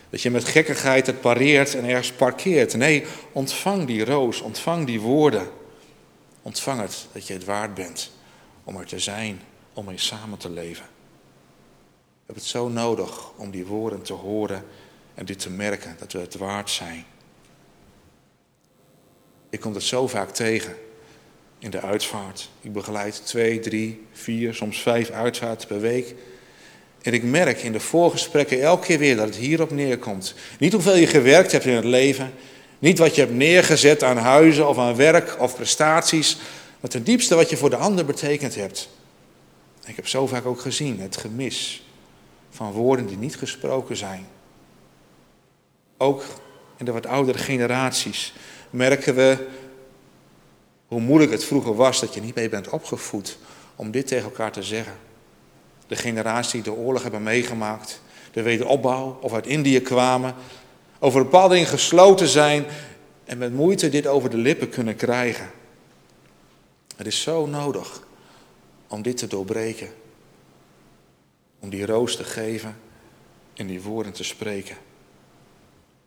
[0.10, 2.76] Dat je met gekkigheid het pareert en ergens parkeert.
[2.76, 5.62] Nee, ontvang die roos, ontvang die woorden.
[6.44, 8.12] Ontvang het dat je het waard bent
[8.64, 9.42] om er te zijn,
[9.74, 10.86] om er samen te leven.
[10.86, 14.66] We hebben het zo nodig om die woorden te horen
[15.14, 17.06] en dit te merken, dat we het waard zijn.
[19.50, 20.76] Ik kom het zo vaak tegen
[21.60, 22.50] in de uitvaart.
[22.62, 26.16] Ik begeleid twee, drie, vier, soms vijf uitvaarten per week.
[27.02, 30.34] En ik merk in de voorgesprekken elke keer weer dat het hierop neerkomt.
[30.60, 32.34] Niet hoeveel je gewerkt hebt in het leven,
[32.84, 36.38] niet wat je hebt neergezet aan huizen of aan werk of prestaties,
[36.80, 38.90] maar ten diepste wat je voor de ander betekend hebt.
[39.86, 41.88] Ik heb zo vaak ook gezien het gemis
[42.50, 44.28] van woorden die niet gesproken zijn.
[45.98, 46.24] Ook
[46.78, 48.34] in de wat oudere generaties
[48.70, 49.48] merken we
[50.88, 53.38] hoe moeilijk het vroeger was dat je niet mee bent opgevoed
[53.76, 54.96] om dit tegen elkaar te zeggen.
[55.88, 60.36] De generatie die de oorlog hebben meegemaakt, de wederopbouw of uit Indië kwamen,
[61.04, 62.66] over bepaalde dingen gesloten zijn
[63.24, 65.52] en met moeite dit over de lippen kunnen krijgen.
[66.96, 68.08] Het is zo nodig
[68.88, 69.90] om dit te doorbreken.
[71.60, 72.78] Om die roos te geven
[73.54, 74.78] en die woorden te spreken.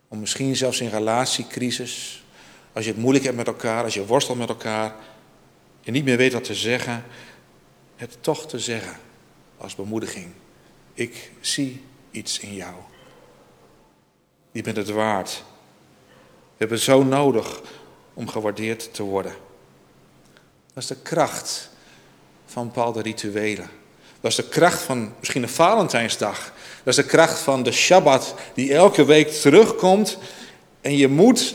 [0.08, 2.24] Om misschien zelfs in relatiecrisis
[2.72, 4.94] als je het moeilijk hebt met elkaar, als je worstelt met elkaar,
[5.80, 7.04] je niet meer weet wat te zeggen,
[7.96, 8.96] het toch te zeggen
[9.56, 10.26] als bemoediging.
[10.94, 12.74] Ik zie iets in jou.
[14.56, 15.42] Je bent het waard.
[16.28, 17.60] We hebben zo nodig
[18.14, 19.34] om gewaardeerd te worden.
[20.74, 21.70] Dat is de kracht
[22.46, 23.70] van bepaalde rituelen.
[24.20, 26.52] Dat is de kracht van misschien een Valentijnsdag.
[26.84, 30.18] Dat is de kracht van de Shabbat die elke week terugkomt.
[30.80, 31.54] En je moet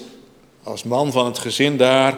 [0.64, 2.18] als man van het gezin daar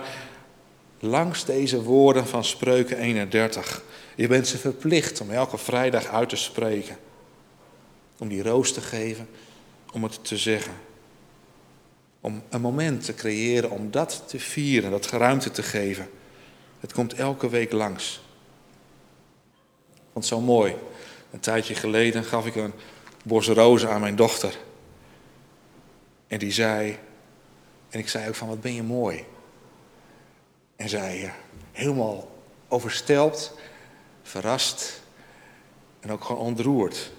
[0.99, 3.81] langs deze woorden van Spreuken 31.
[4.15, 6.97] Je bent ze verplicht om elke vrijdag uit te spreken.
[8.17, 9.27] Om die roos te geven,
[9.93, 10.73] om het te zeggen.
[12.21, 16.09] Om een moment te creëren om dat te vieren, dat ruimte te geven.
[16.79, 18.21] Het komt elke week langs.
[20.13, 20.75] Het zo mooi.
[21.31, 22.73] Een tijdje geleden gaf ik een
[23.23, 24.57] bos rozen aan mijn dochter.
[26.27, 26.97] En die zei,
[27.89, 29.25] en ik zei ook van wat ben je mooi.
[30.75, 31.33] En zij
[31.71, 32.31] helemaal
[32.67, 33.53] overstelpt,
[34.23, 35.01] verrast
[35.99, 37.11] en ook gewoon ontroerd.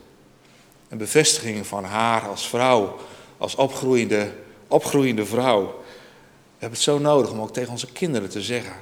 [0.89, 2.97] Een bevestiging van haar als vrouw,
[3.39, 4.32] als opgroeiende,
[4.68, 5.62] opgroeiende vrouw.
[5.62, 8.74] We hebben het zo nodig om ook tegen onze kinderen te zeggen: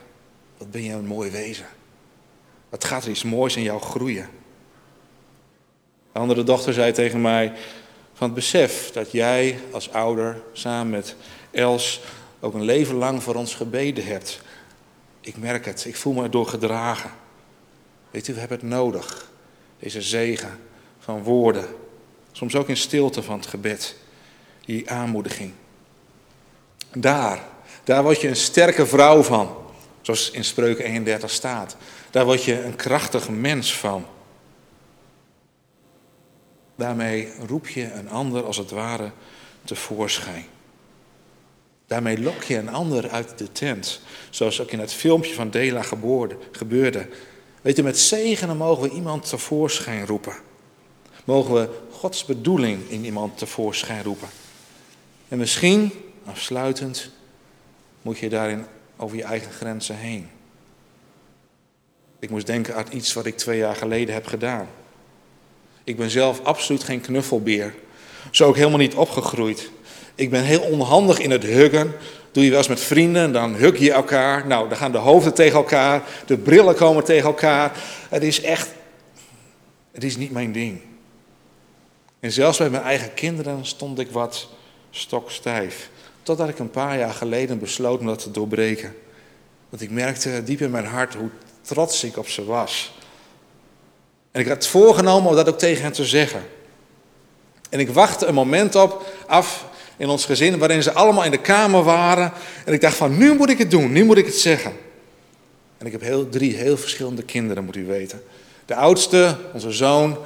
[0.58, 1.66] Wat ben je een mooi wezen.
[2.68, 4.28] Wat gaat er iets moois in jou groeien.
[6.12, 7.52] De andere dochter zei tegen mij:
[8.12, 11.16] Van het besef dat jij als ouder samen met
[11.50, 12.00] Els
[12.40, 14.40] ook een leven lang voor ons gebeden hebt.
[15.20, 17.10] Ik merk het, ik voel me erdoor gedragen.
[18.10, 19.30] Weet u, we hebben het nodig.
[19.78, 20.58] Deze zegen
[20.98, 21.66] van woorden.
[22.42, 23.96] Soms ook in stilte van het gebed.
[24.64, 25.52] Die aanmoediging.
[26.92, 27.44] Daar,
[27.84, 29.56] daar word je een sterke vrouw van.
[30.00, 31.76] Zoals in Spreuken 31 staat.
[32.10, 34.06] Daar word je een krachtig mens van.
[36.76, 39.10] Daarmee roep je een ander als het ware
[39.64, 40.44] tevoorschijn.
[41.86, 44.00] Daarmee lok je een ander uit de tent.
[44.30, 45.82] Zoals ook in het filmpje van Dela
[46.52, 47.08] gebeurde.
[47.60, 50.34] Weet je, met zegenen mogen we iemand tevoorschijn roepen.
[51.24, 51.68] Mogen we
[52.02, 54.28] Gods bedoeling in iemand tevoorschijn roepen.
[55.28, 55.92] En misschien,
[56.24, 57.10] afsluitend,
[58.02, 58.64] moet je daarin
[58.96, 60.28] over je eigen grenzen heen.
[62.18, 64.68] Ik moest denken aan iets wat ik twee jaar geleden heb gedaan.
[65.84, 67.74] Ik ben zelf absoluut geen knuffelbeer.
[68.30, 69.70] Zo ook helemaal niet opgegroeid.
[70.14, 71.92] Ik ben heel onhandig in het huggen.
[72.32, 74.46] Doe je wel eens met vrienden, dan hug je elkaar.
[74.46, 77.72] Nou, dan gaan de hoofden tegen elkaar, de brillen komen tegen elkaar.
[78.08, 78.68] Het is echt,
[79.92, 80.80] het is niet mijn ding.
[82.22, 84.48] En zelfs bij mijn eigen kinderen stond ik wat
[84.90, 85.90] stokstijf.
[86.22, 88.94] Totdat ik een paar jaar geleden besloot om dat te doorbreken.
[89.68, 91.28] Want ik merkte diep in mijn hart hoe
[91.60, 92.94] trots ik op ze was.
[94.30, 96.42] En ik had voorgenomen om dat ook tegen hen te zeggen.
[97.70, 99.66] En ik wachtte een moment op, af
[99.96, 102.32] in ons gezin waarin ze allemaal in de kamer waren.
[102.64, 104.72] En ik dacht van, nu moet ik het doen, nu moet ik het zeggen.
[105.78, 108.22] En ik heb heel, drie heel verschillende kinderen, moet u weten.
[108.66, 110.18] De oudste, onze zoon,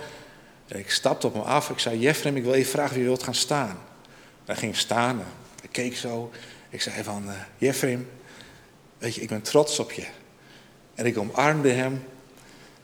[0.67, 1.71] ik stapte op hem af.
[1.71, 3.79] Ik zei, Jeffrem, ik wil even vragen wie je wilt gaan staan.
[4.45, 5.25] Hij ging staan,
[5.62, 6.31] ik keek zo.
[6.71, 8.09] Ik zei van, uh, Jeffrem,
[8.99, 10.07] weet je, ik ben trots op je.
[10.95, 12.05] En ik omarmde hem.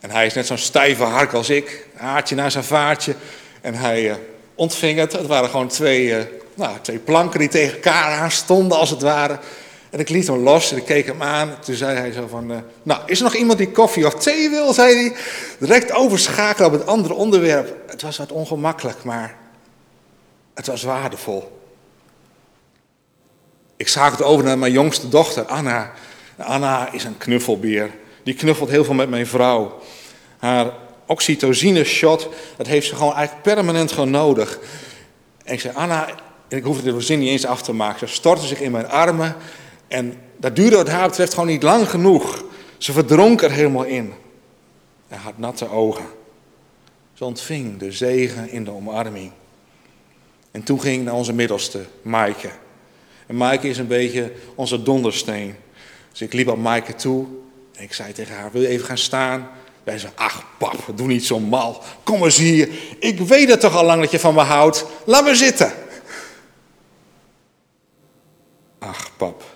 [0.01, 1.89] En hij is net zo'n stijve hark als ik.
[1.97, 3.15] Aardje naar zijn vaartje.
[3.61, 4.15] En hij uh,
[4.55, 5.13] ontving het.
[5.13, 9.39] Het waren gewoon twee nou, twee planken die tegen elkaar aan stonden als het ware.
[9.93, 11.57] En ik liet hem los en ik keek hem aan.
[11.61, 14.51] Toen zei hij zo van, uh, nou, is er nog iemand die koffie of thee
[14.51, 15.17] wil, zei hij.
[15.59, 17.91] Direct overschakelen op het andere onderwerp.
[17.91, 19.37] Het was wat ongemakkelijk, maar
[20.55, 21.61] het was waardevol.
[23.77, 25.93] Ik schakelde over naar mijn jongste dochter, Anna.
[26.37, 27.91] Anna is een knuffelbeer.
[28.23, 29.81] Die knuffelt heel veel met mijn vrouw.
[30.39, 30.73] Haar
[31.07, 34.59] oxytocine shot, dat heeft ze gewoon eigenlijk permanent gewoon nodig.
[35.45, 36.09] En ik zei, Anna,
[36.49, 38.09] en ik hoefde de zin niet eens af te maken.
[38.09, 39.37] Ze stortte zich in mijn armen.
[39.93, 42.45] En dat duurde wat haar betreft gewoon niet lang genoeg.
[42.79, 44.13] Ze verdronk er helemaal in.
[45.09, 46.05] Hij had natte ogen.
[47.13, 49.33] Ze ontving de zegen in de omarming.
[50.51, 52.51] En toen ging naar onze middelste, Maaike.
[53.27, 55.55] En Maaike is een beetje onze dondersteen.
[56.11, 57.27] Dus ik liep op Maaike toe
[57.73, 59.49] en ik zei tegen haar, wil je even gaan staan?
[59.85, 61.83] Wij zei, ach pap, doe niet zo mal.
[62.03, 62.69] Kom eens hier.
[62.99, 64.85] Ik weet het toch al lang dat je van me houdt.
[65.05, 65.73] Laat me zitten.
[68.79, 69.52] Ach, pap.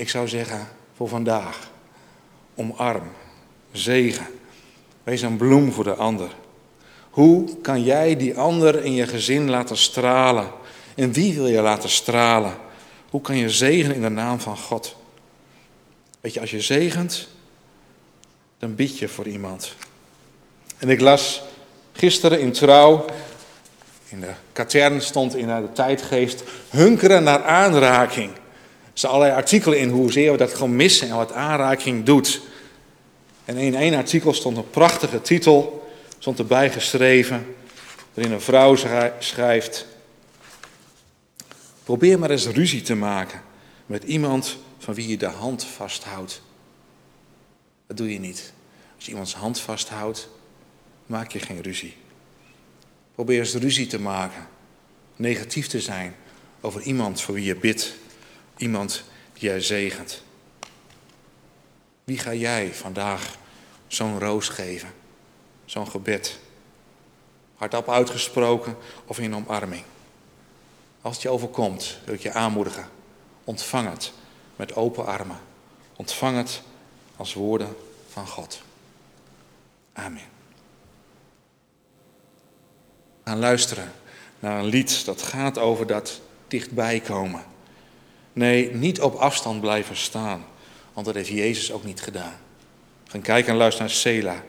[0.00, 1.70] Ik zou zeggen voor vandaag:
[2.54, 3.10] omarm,
[3.72, 4.26] zegen.
[5.02, 6.30] Wees een bloem voor de ander.
[7.10, 10.50] Hoe kan jij die ander in je gezin laten stralen?
[10.94, 12.56] En wie wil je laten stralen?
[13.10, 14.96] Hoe kan je zegenen in de naam van God?
[16.20, 17.28] Weet je, als je zegent,
[18.58, 19.74] dan bied je voor iemand.
[20.78, 21.42] En ik las
[21.92, 23.04] gisteren in trouw
[24.08, 28.30] in de katern stond in de tijdgeest hunkeren naar aanraking.
[29.00, 32.40] Zijn allerlei artikelen in hoezeer we dat gewoon missen en wat aanraking doet.
[33.44, 37.54] En in één artikel stond een prachtige titel, stond erbij geschreven,
[38.14, 38.76] waarin een vrouw
[39.18, 39.86] schrijft:
[41.84, 43.42] Probeer maar eens ruzie te maken
[43.86, 46.42] met iemand van wie je de hand vasthoudt.
[47.86, 48.52] Dat doe je niet.
[48.96, 50.28] Als je iemands hand vasthoudt,
[51.06, 51.96] maak je geen ruzie.
[53.14, 54.48] Probeer eens ruzie te maken,
[55.16, 56.14] negatief te zijn
[56.60, 57.98] over iemand voor wie je bidt,
[58.60, 59.02] iemand
[59.32, 60.22] die jij zegent.
[62.04, 63.36] Wie ga jij vandaag
[63.86, 64.92] zo'n roos geven?
[65.64, 66.38] Zo'n gebed?
[67.54, 69.82] Hardop uitgesproken of in omarming?
[71.02, 72.88] Als het je overkomt, wil ik je aanmoedigen.
[73.44, 74.12] Ontvang het
[74.56, 75.40] met open armen.
[75.96, 76.62] Ontvang het
[77.16, 77.76] als woorden
[78.08, 78.62] van God.
[79.92, 80.28] Amen.
[83.22, 83.92] We gaan luisteren
[84.38, 87.49] naar een lied dat gaat over dat dichtbij komen.
[88.40, 90.44] Nee, niet op afstand blijven staan,
[90.92, 92.36] want dat heeft Jezus ook niet gedaan.
[93.06, 94.42] Gaan kijken en luisteren naar Sela.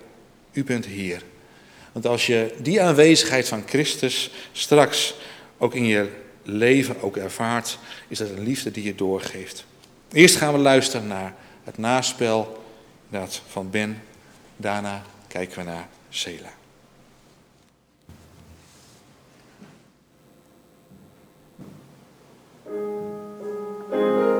[0.52, 1.24] U bent hier.
[1.92, 5.14] Want als je die aanwezigheid van Christus straks
[5.58, 6.10] ook in je
[6.44, 7.78] leven ook ervaart,
[8.08, 9.66] is dat een liefde die je doorgeeft.
[10.12, 12.64] Eerst gaan we luisteren naar het naspel
[13.48, 14.02] van Ben.
[14.58, 16.61] Daarna kijken we naar Sela.
[24.02, 24.31] Jezus,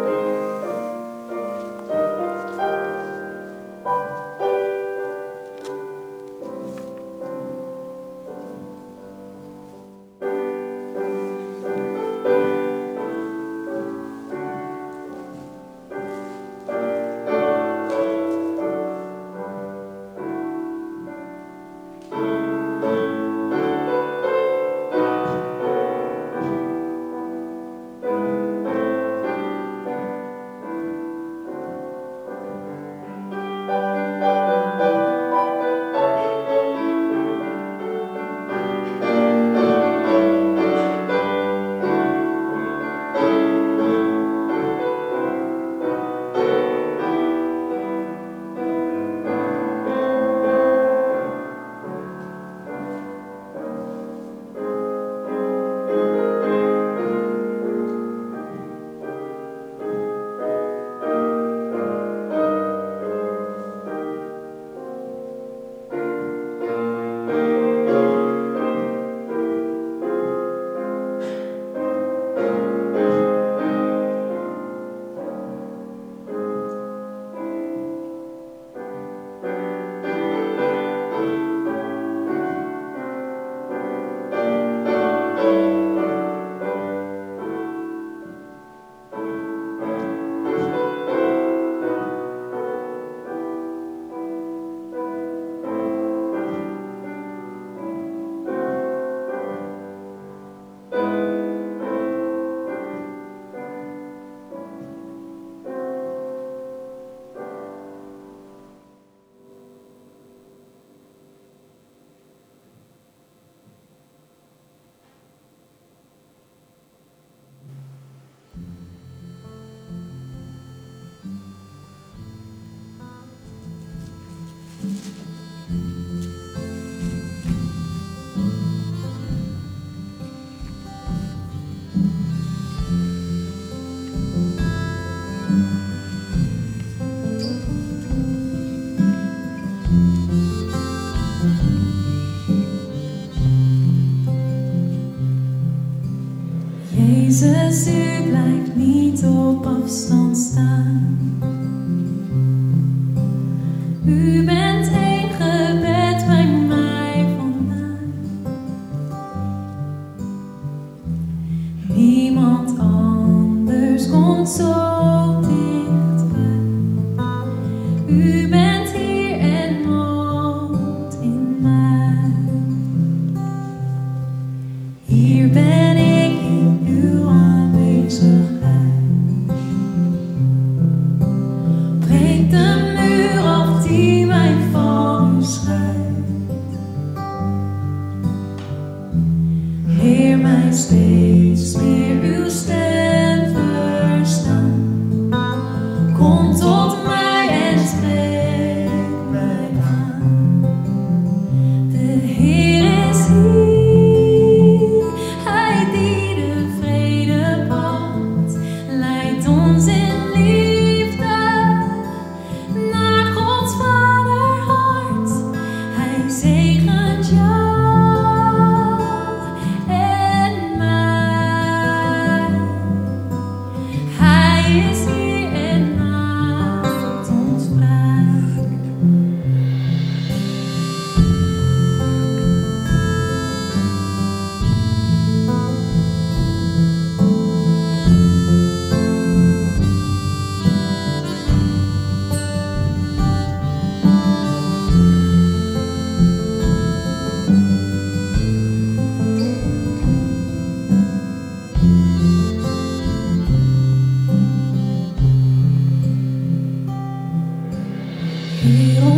[258.64, 259.11] You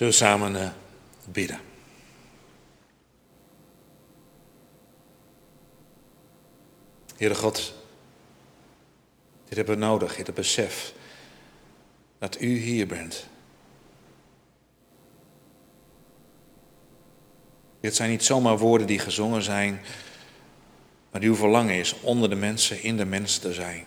[0.00, 0.70] Zullen we samen uh,
[1.32, 1.60] bidden?
[7.16, 7.74] Heere God,
[9.48, 10.94] dit hebben we nodig, het besef
[12.18, 13.26] dat u hier bent.
[17.80, 19.80] Dit zijn niet zomaar woorden die gezongen zijn,
[21.10, 23.86] maar uw verlangen is onder de mensen, in de mensen te zijn.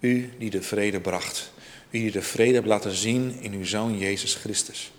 [0.00, 1.52] U die de vrede bracht.
[1.96, 4.92] U die de vrede hebt laten zien in uw Zoon Jezus Christus.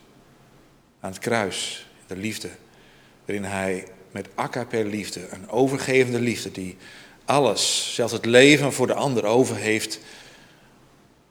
[1.00, 2.50] Aan het kruis, de liefde,
[3.26, 4.30] waarin Hij met
[4.68, 6.78] per liefde, een overgevende liefde die
[7.26, 10.00] alles, zelfs het leven voor de ander over heeft,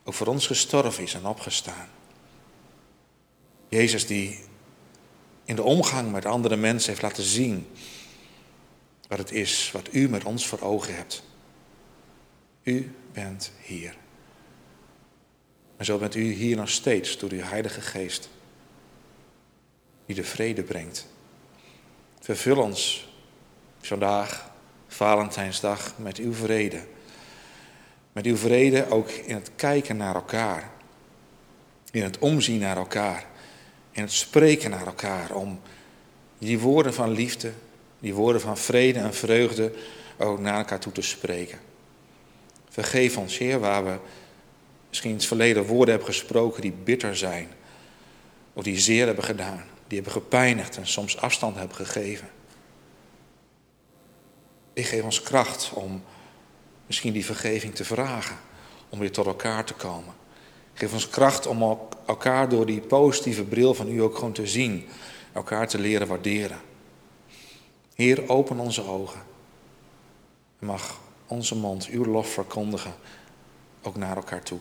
[0.04, 1.88] ook voor ons gestorven is en opgestaan.
[3.68, 4.38] Jezus die
[5.44, 7.66] in de omgang met andere mensen heeft laten zien
[9.08, 11.22] wat het is wat u met ons voor ogen hebt.
[12.62, 13.96] U bent hier.
[15.76, 18.28] En zo bent u hier nog steeds door uw Heilige Geest,
[20.06, 21.06] die de vrede brengt.
[22.20, 23.08] Vervul ons
[23.80, 24.50] vandaag,
[24.88, 26.80] Valentijnsdag, met uw vrede.
[28.12, 30.70] Met uw vrede ook in het kijken naar elkaar,
[31.90, 33.26] in het omzien naar elkaar,
[33.90, 35.60] in het spreken naar elkaar, om
[36.38, 37.52] die woorden van liefde,
[37.98, 39.72] die woorden van vrede en vreugde
[40.18, 41.58] ook naar elkaar toe te spreken.
[42.68, 43.98] Vergeef ons, Heer, waar we
[44.88, 47.48] misschien in het verleden woorden hebben gesproken die bitter zijn.
[48.52, 52.28] Of die zeer hebben gedaan, die hebben gepijnigd en soms afstand hebben gegeven.
[54.72, 56.02] Ik geef ons kracht om
[56.86, 58.36] misschien die vergeving te vragen,
[58.88, 60.14] om weer tot elkaar te komen.
[60.74, 64.86] Geef ons kracht om elkaar door die positieve bril van u ook gewoon te zien,
[65.32, 66.60] elkaar te leren waarderen.
[67.94, 69.20] Heer, open onze ogen.
[70.58, 72.94] En mag onze mond uw lof verkondigen,
[73.82, 74.58] ook naar elkaar toe.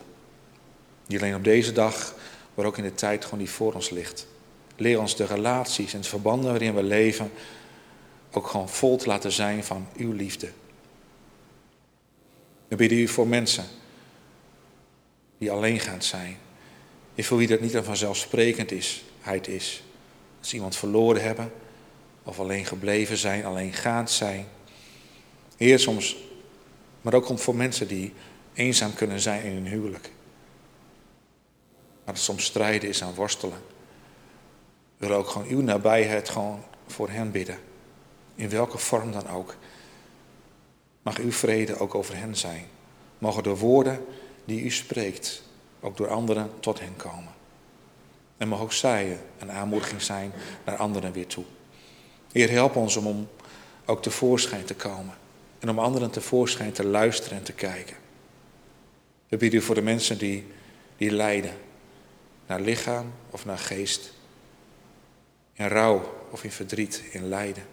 [1.06, 2.14] Niet alleen op deze dag,
[2.54, 4.26] maar ook in de tijd gewoon die voor ons ligt.
[4.76, 7.30] Leer ons de relaties en de verbanden waarin we leven
[8.32, 10.50] ook gewoon vol te laten zijn van uw liefde.
[12.68, 13.64] We bidden u voor mensen
[15.38, 16.36] die alleen gaan zijn.
[17.14, 19.04] En voor wie dat niet een vanzelfsprekend is.
[19.24, 19.48] Dat
[20.40, 21.52] ze iemand verloren hebben
[22.22, 24.46] of alleen gebleven zijn, alleen gaand zijn.
[25.56, 26.16] Heer, soms,
[27.00, 28.12] maar ook om voor mensen die
[28.54, 30.10] eenzaam kunnen zijn in hun huwelijk.
[32.06, 33.58] Maar soms strijden is aan worstelen.
[34.96, 37.58] Willen ook gewoon uw nabijheid gewoon voor hen bidden.
[38.34, 39.56] In welke vorm dan ook.
[41.02, 42.66] Mag uw vrede ook over hen zijn.
[43.18, 44.04] Mogen de woorden
[44.44, 45.42] die u spreekt
[45.80, 47.34] ook door anderen tot hen komen.
[48.36, 50.32] En mag ook zij een aanmoediging zijn
[50.64, 51.44] naar anderen weer toe.
[52.32, 53.28] Heer, help ons om, om
[53.84, 55.14] ook tevoorschijn te komen.
[55.58, 57.96] En om anderen tevoorschijn te luisteren en te kijken.
[59.28, 60.46] We bidden u voor de mensen die,
[60.96, 61.52] die lijden.
[62.46, 64.12] Naar lichaam of naar geest.
[65.52, 67.64] In rouw of in verdriet, in lijden.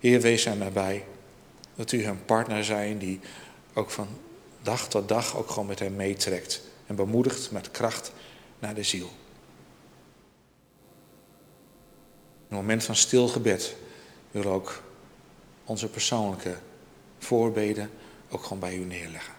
[0.00, 1.04] Heer, wees hen nabij.
[1.74, 3.20] Dat u hun partner zijn die
[3.74, 4.08] ook van
[4.62, 6.62] dag tot dag ook gewoon met hen meetrekt.
[6.86, 8.12] En bemoedigt met kracht
[8.58, 9.10] naar de ziel.
[12.48, 13.76] Een moment van stil gebed
[14.30, 14.82] wil ook
[15.64, 16.56] onze persoonlijke
[17.18, 17.90] voorbeden
[18.28, 19.35] ook gewoon bij u neerleggen.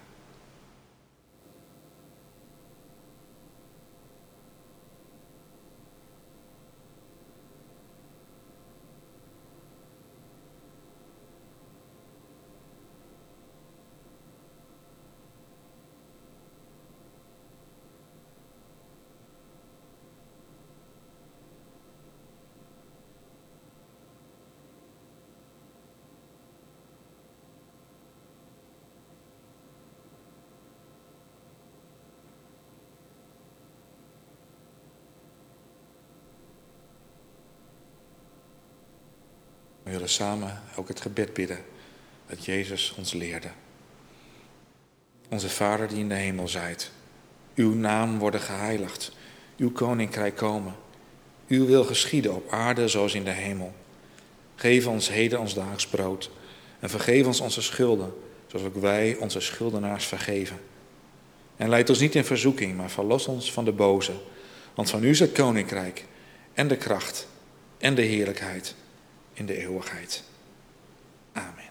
[39.87, 41.59] We willen samen ook het gebed bidden
[42.29, 43.47] dat Jezus ons leerde.
[45.29, 46.91] Onze Vader die in de hemel zijt,
[47.55, 49.11] uw naam worden geheiligd,
[49.57, 50.75] uw koninkrijk komen,
[51.47, 53.73] uw wil geschieden op aarde zoals in de hemel.
[54.55, 56.29] Geef ons heden ons daags brood
[56.79, 58.13] en vergeef ons onze schulden,
[58.47, 60.59] zoals ook wij onze schuldenaars vergeven.
[61.55, 64.13] En leid ons niet in verzoeking, maar verlos ons van de boze,
[64.75, 66.05] want van u is het koninkrijk
[66.53, 67.27] en de kracht
[67.77, 68.75] en de heerlijkheid
[69.37, 70.23] in de eeuwigheid.
[71.31, 71.65] Amen.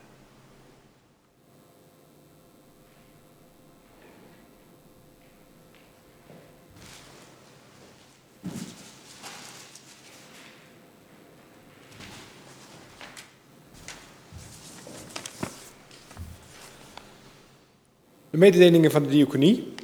[18.30, 19.74] De mededelingen van de diaconie.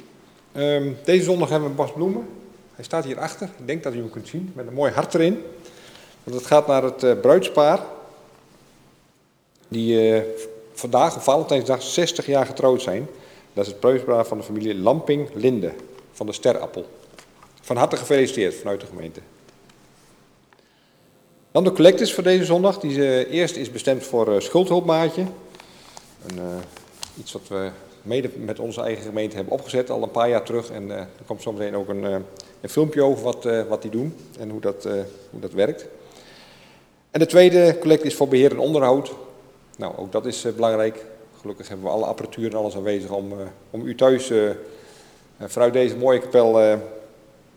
[0.55, 2.27] Um, deze zondag hebben we Bas Bloemen.
[2.75, 3.49] Hij Hij staat hierachter.
[3.57, 5.43] Ik denk dat u hem kunt zien, met een mooi hart erin.
[6.23, 7.79] Want het gaat naar het uh, bruidspaar.
[9.67, 10.21] Die uh,
[10.73, 13.07] vandaag op Valentijnsdag 60 jaar getrouwd zijn.
[13.53, 15.73] Dat is het bruidspaar van de familie Lamping-Linde
[16.11, 16.85] van de Sterappel.
[17.61, 19.19] Van harte gefeliciteerd vanuit de gemeente.
[21.51, 22.79] Dan de collectes voor deze zondag.
[22.79, 25.25] Die uh, eerst is bestemd voor schuldhulpmaatje.
[26.25, 26.39] Een,
[27.19, 27.71] iets wat we
[28.01, 30.69] mede met onze eigen gemeente hebben opgezet al een paar jaar terug.
[30.69, 32.15] En uh, er komt zometeen ook een, uh,
[32.61, 34.83] een filmpje over wat, uh, wat die doen en hoe dat,
[35.29, 35.87] hoe dat werkt.
[37.13, 39.11] En de tweede collecte is voor beheer en onderhoud.
[39.77, 41.05] Nou, ook dat is belangrijk.
[41.41, 43.33] Gelukkig hebben we alle apparatuur en alles aanwezig om,
[43.69, 44.31] om u thuis
[45.39, 46.79] vanuit deze mooie kapel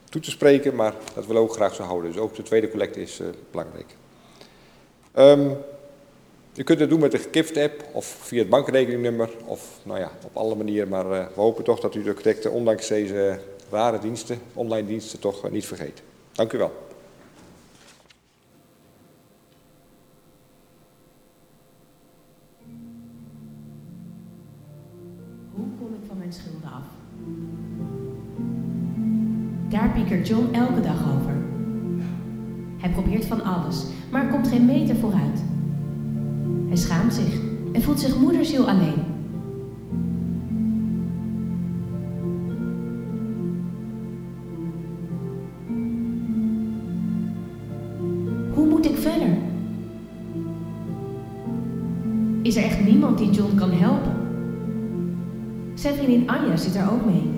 [0.08, 0.74] toe te spreken.
[0.74, 2.12] Maar dat willen we ook graag zo houden.
[2.12, 3.86] Dus ook de tweede collecte is belangrijk.
[5.18, 5.56] Um,
[6.56, 10.36] u kunt het doen met de Gift-app of via het bankrekeningnummer of nou ja, op
[10.36, 10.88] alle manieren.
[10.88, 13.38] Maar we hopen toch dat u de collecte, ondanks deze
[13.70, 16.02] rare diensten, online diensten, toch niet vergeet.
[16.32, 16.85] Dank u wel.
[38.06, 39.04] Zich moederziel alleen.
[48.54, 49.36] Hoe moet ik verder?
[52.42, 54.14] Is er echt niemand die John kan helpen?
[55.74, 57.30] Zijn vriendin Anja zit er ook mee.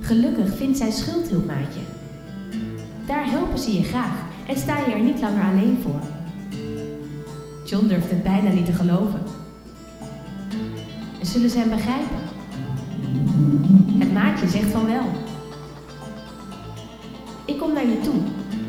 [0.00, 1.80] Gelukkig vindt zij schuldhulpmaatje.
[3.06, 6.00] Daar helpen ze je graag en sta je er niet langer alleen voor.
[7.64, 9.29] John durft het bijna niet te geloven.
[11.30, 12.16] En zullen ze hem begrijpen?
[13.98, 15.04] Het maatje zegt van wel.
[17.44, 18.20] Ik kom naar je toe.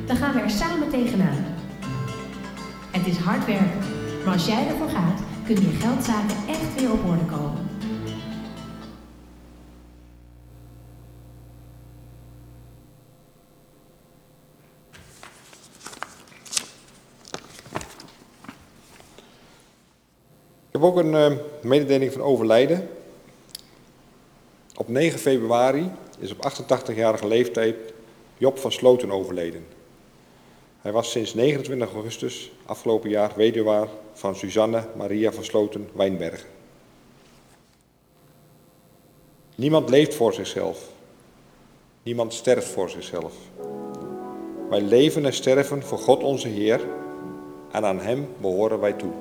[0.06, 1.46] Dan gaan we er samen tegenaan.
[2.92, 3.80] Het is hard werken,
[4.26, 7.61] maar als jij ervoor gaat, kunnen je geldzaken echt weer op orde komen.
[20.82, 22.90] Heb ook een uh, mededeling van overlijden.
[24.76, 27.76] Op 9 februari is op 88-jarige leeftijd
[28.38, 29.66] Job van Sloten overleden.
[30.82, 36.48] Hij was sinds 29 augustus afgelopen jaar weduwaar van Suzanne Maria van Sloten Wijnbergen.
[39.56, 40.90] Niemand leeft voor zichzelf.
[42.04, 43.34] Niemand sterft voor zichzelf.
[44.70, 46.82] Wij leven en sterven voor God onze Heer
[47.72, 49.12] en aan Hem behoren wij toe.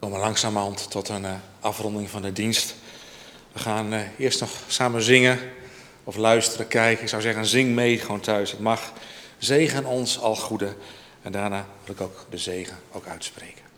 [0.00, 2.74] Komen langzamerhand tot een uh, afronding van de dienst.
[3.52, 5.38] We gaan uh, eerst nog samen zingen
[6.04, 7.02] of luisteren, kijken.
[7.02, 8.50] Ik zou zeggen, zing mee gewoon thuis.
[8.50, 8.92] Het mag.
[9.38, 10.74] Zegen ons al goede.
[11.22, 13.69] En daarna wil ik ook de zegen ook uitspreken.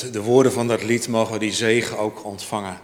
[0.00, 2.80] De woorden van dat lied mogen die zegen ook ontvangen.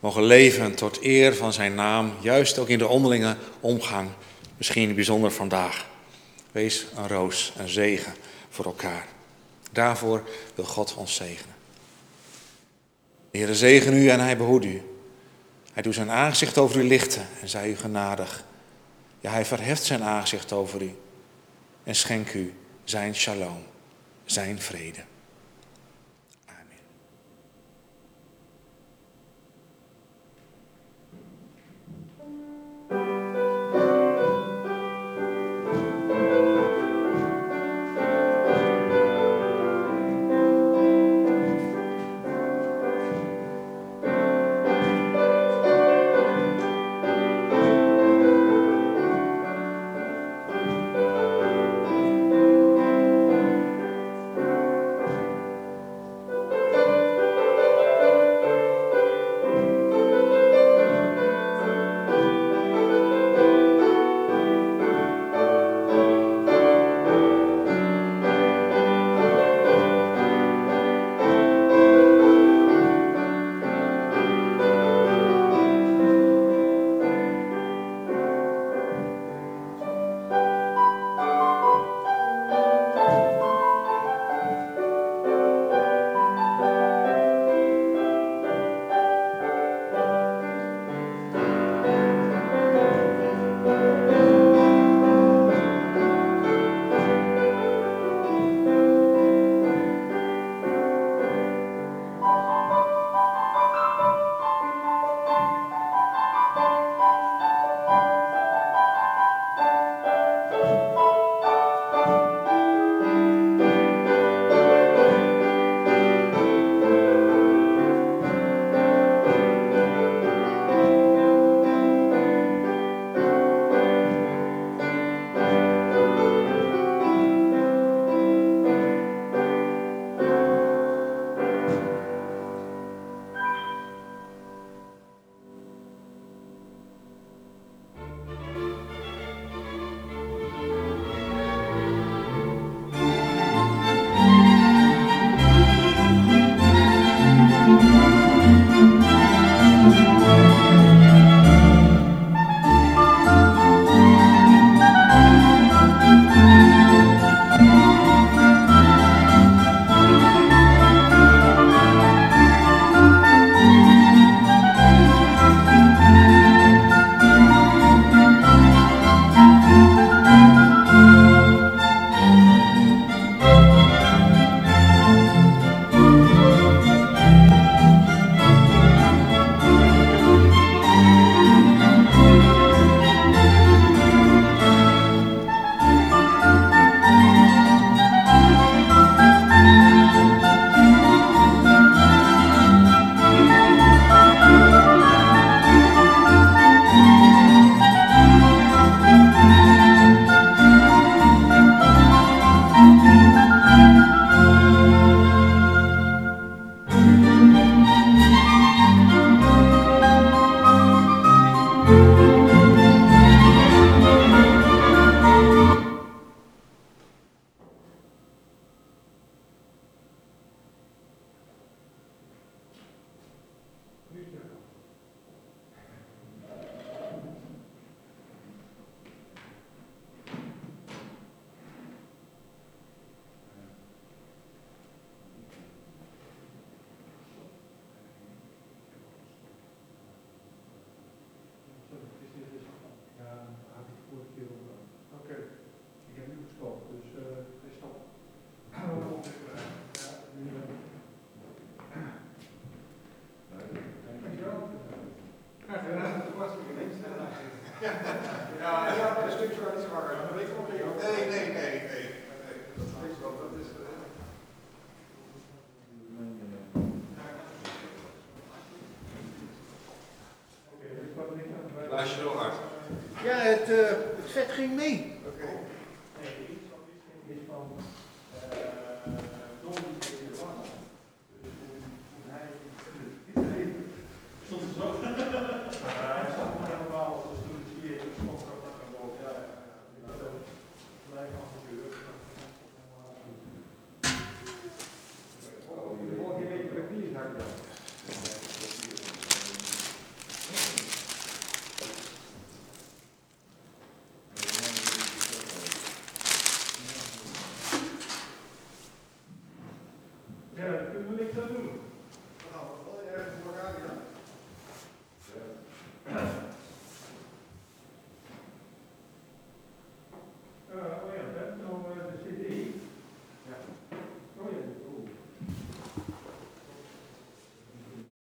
[0.00, 4.08] Mogen leven tot eer van zijn naam, juist ook in de onderlinge omgang.
[4.56, 5.86] Misschien bijzonder vandaag.
[6.52, 8.14] Wees een roos, een zegen
[8.50, 9.06] voor elkaar.
[9.72, 10.22] Daarvoor
[10.54, 11.54] wil God ons zegenen.
[13.30, 14.82] De zegen u en hij behoedt u.
[15.72, 18.44] Hij doet zijn aangezicht over u lichten en zij u genadig.
[19.20, 20.94] Ja, hij verheft zijn aangezicht over u
[21.84, 23.62] en schenk u zijn shalom,
[24.24, 25.04] zijn vrede.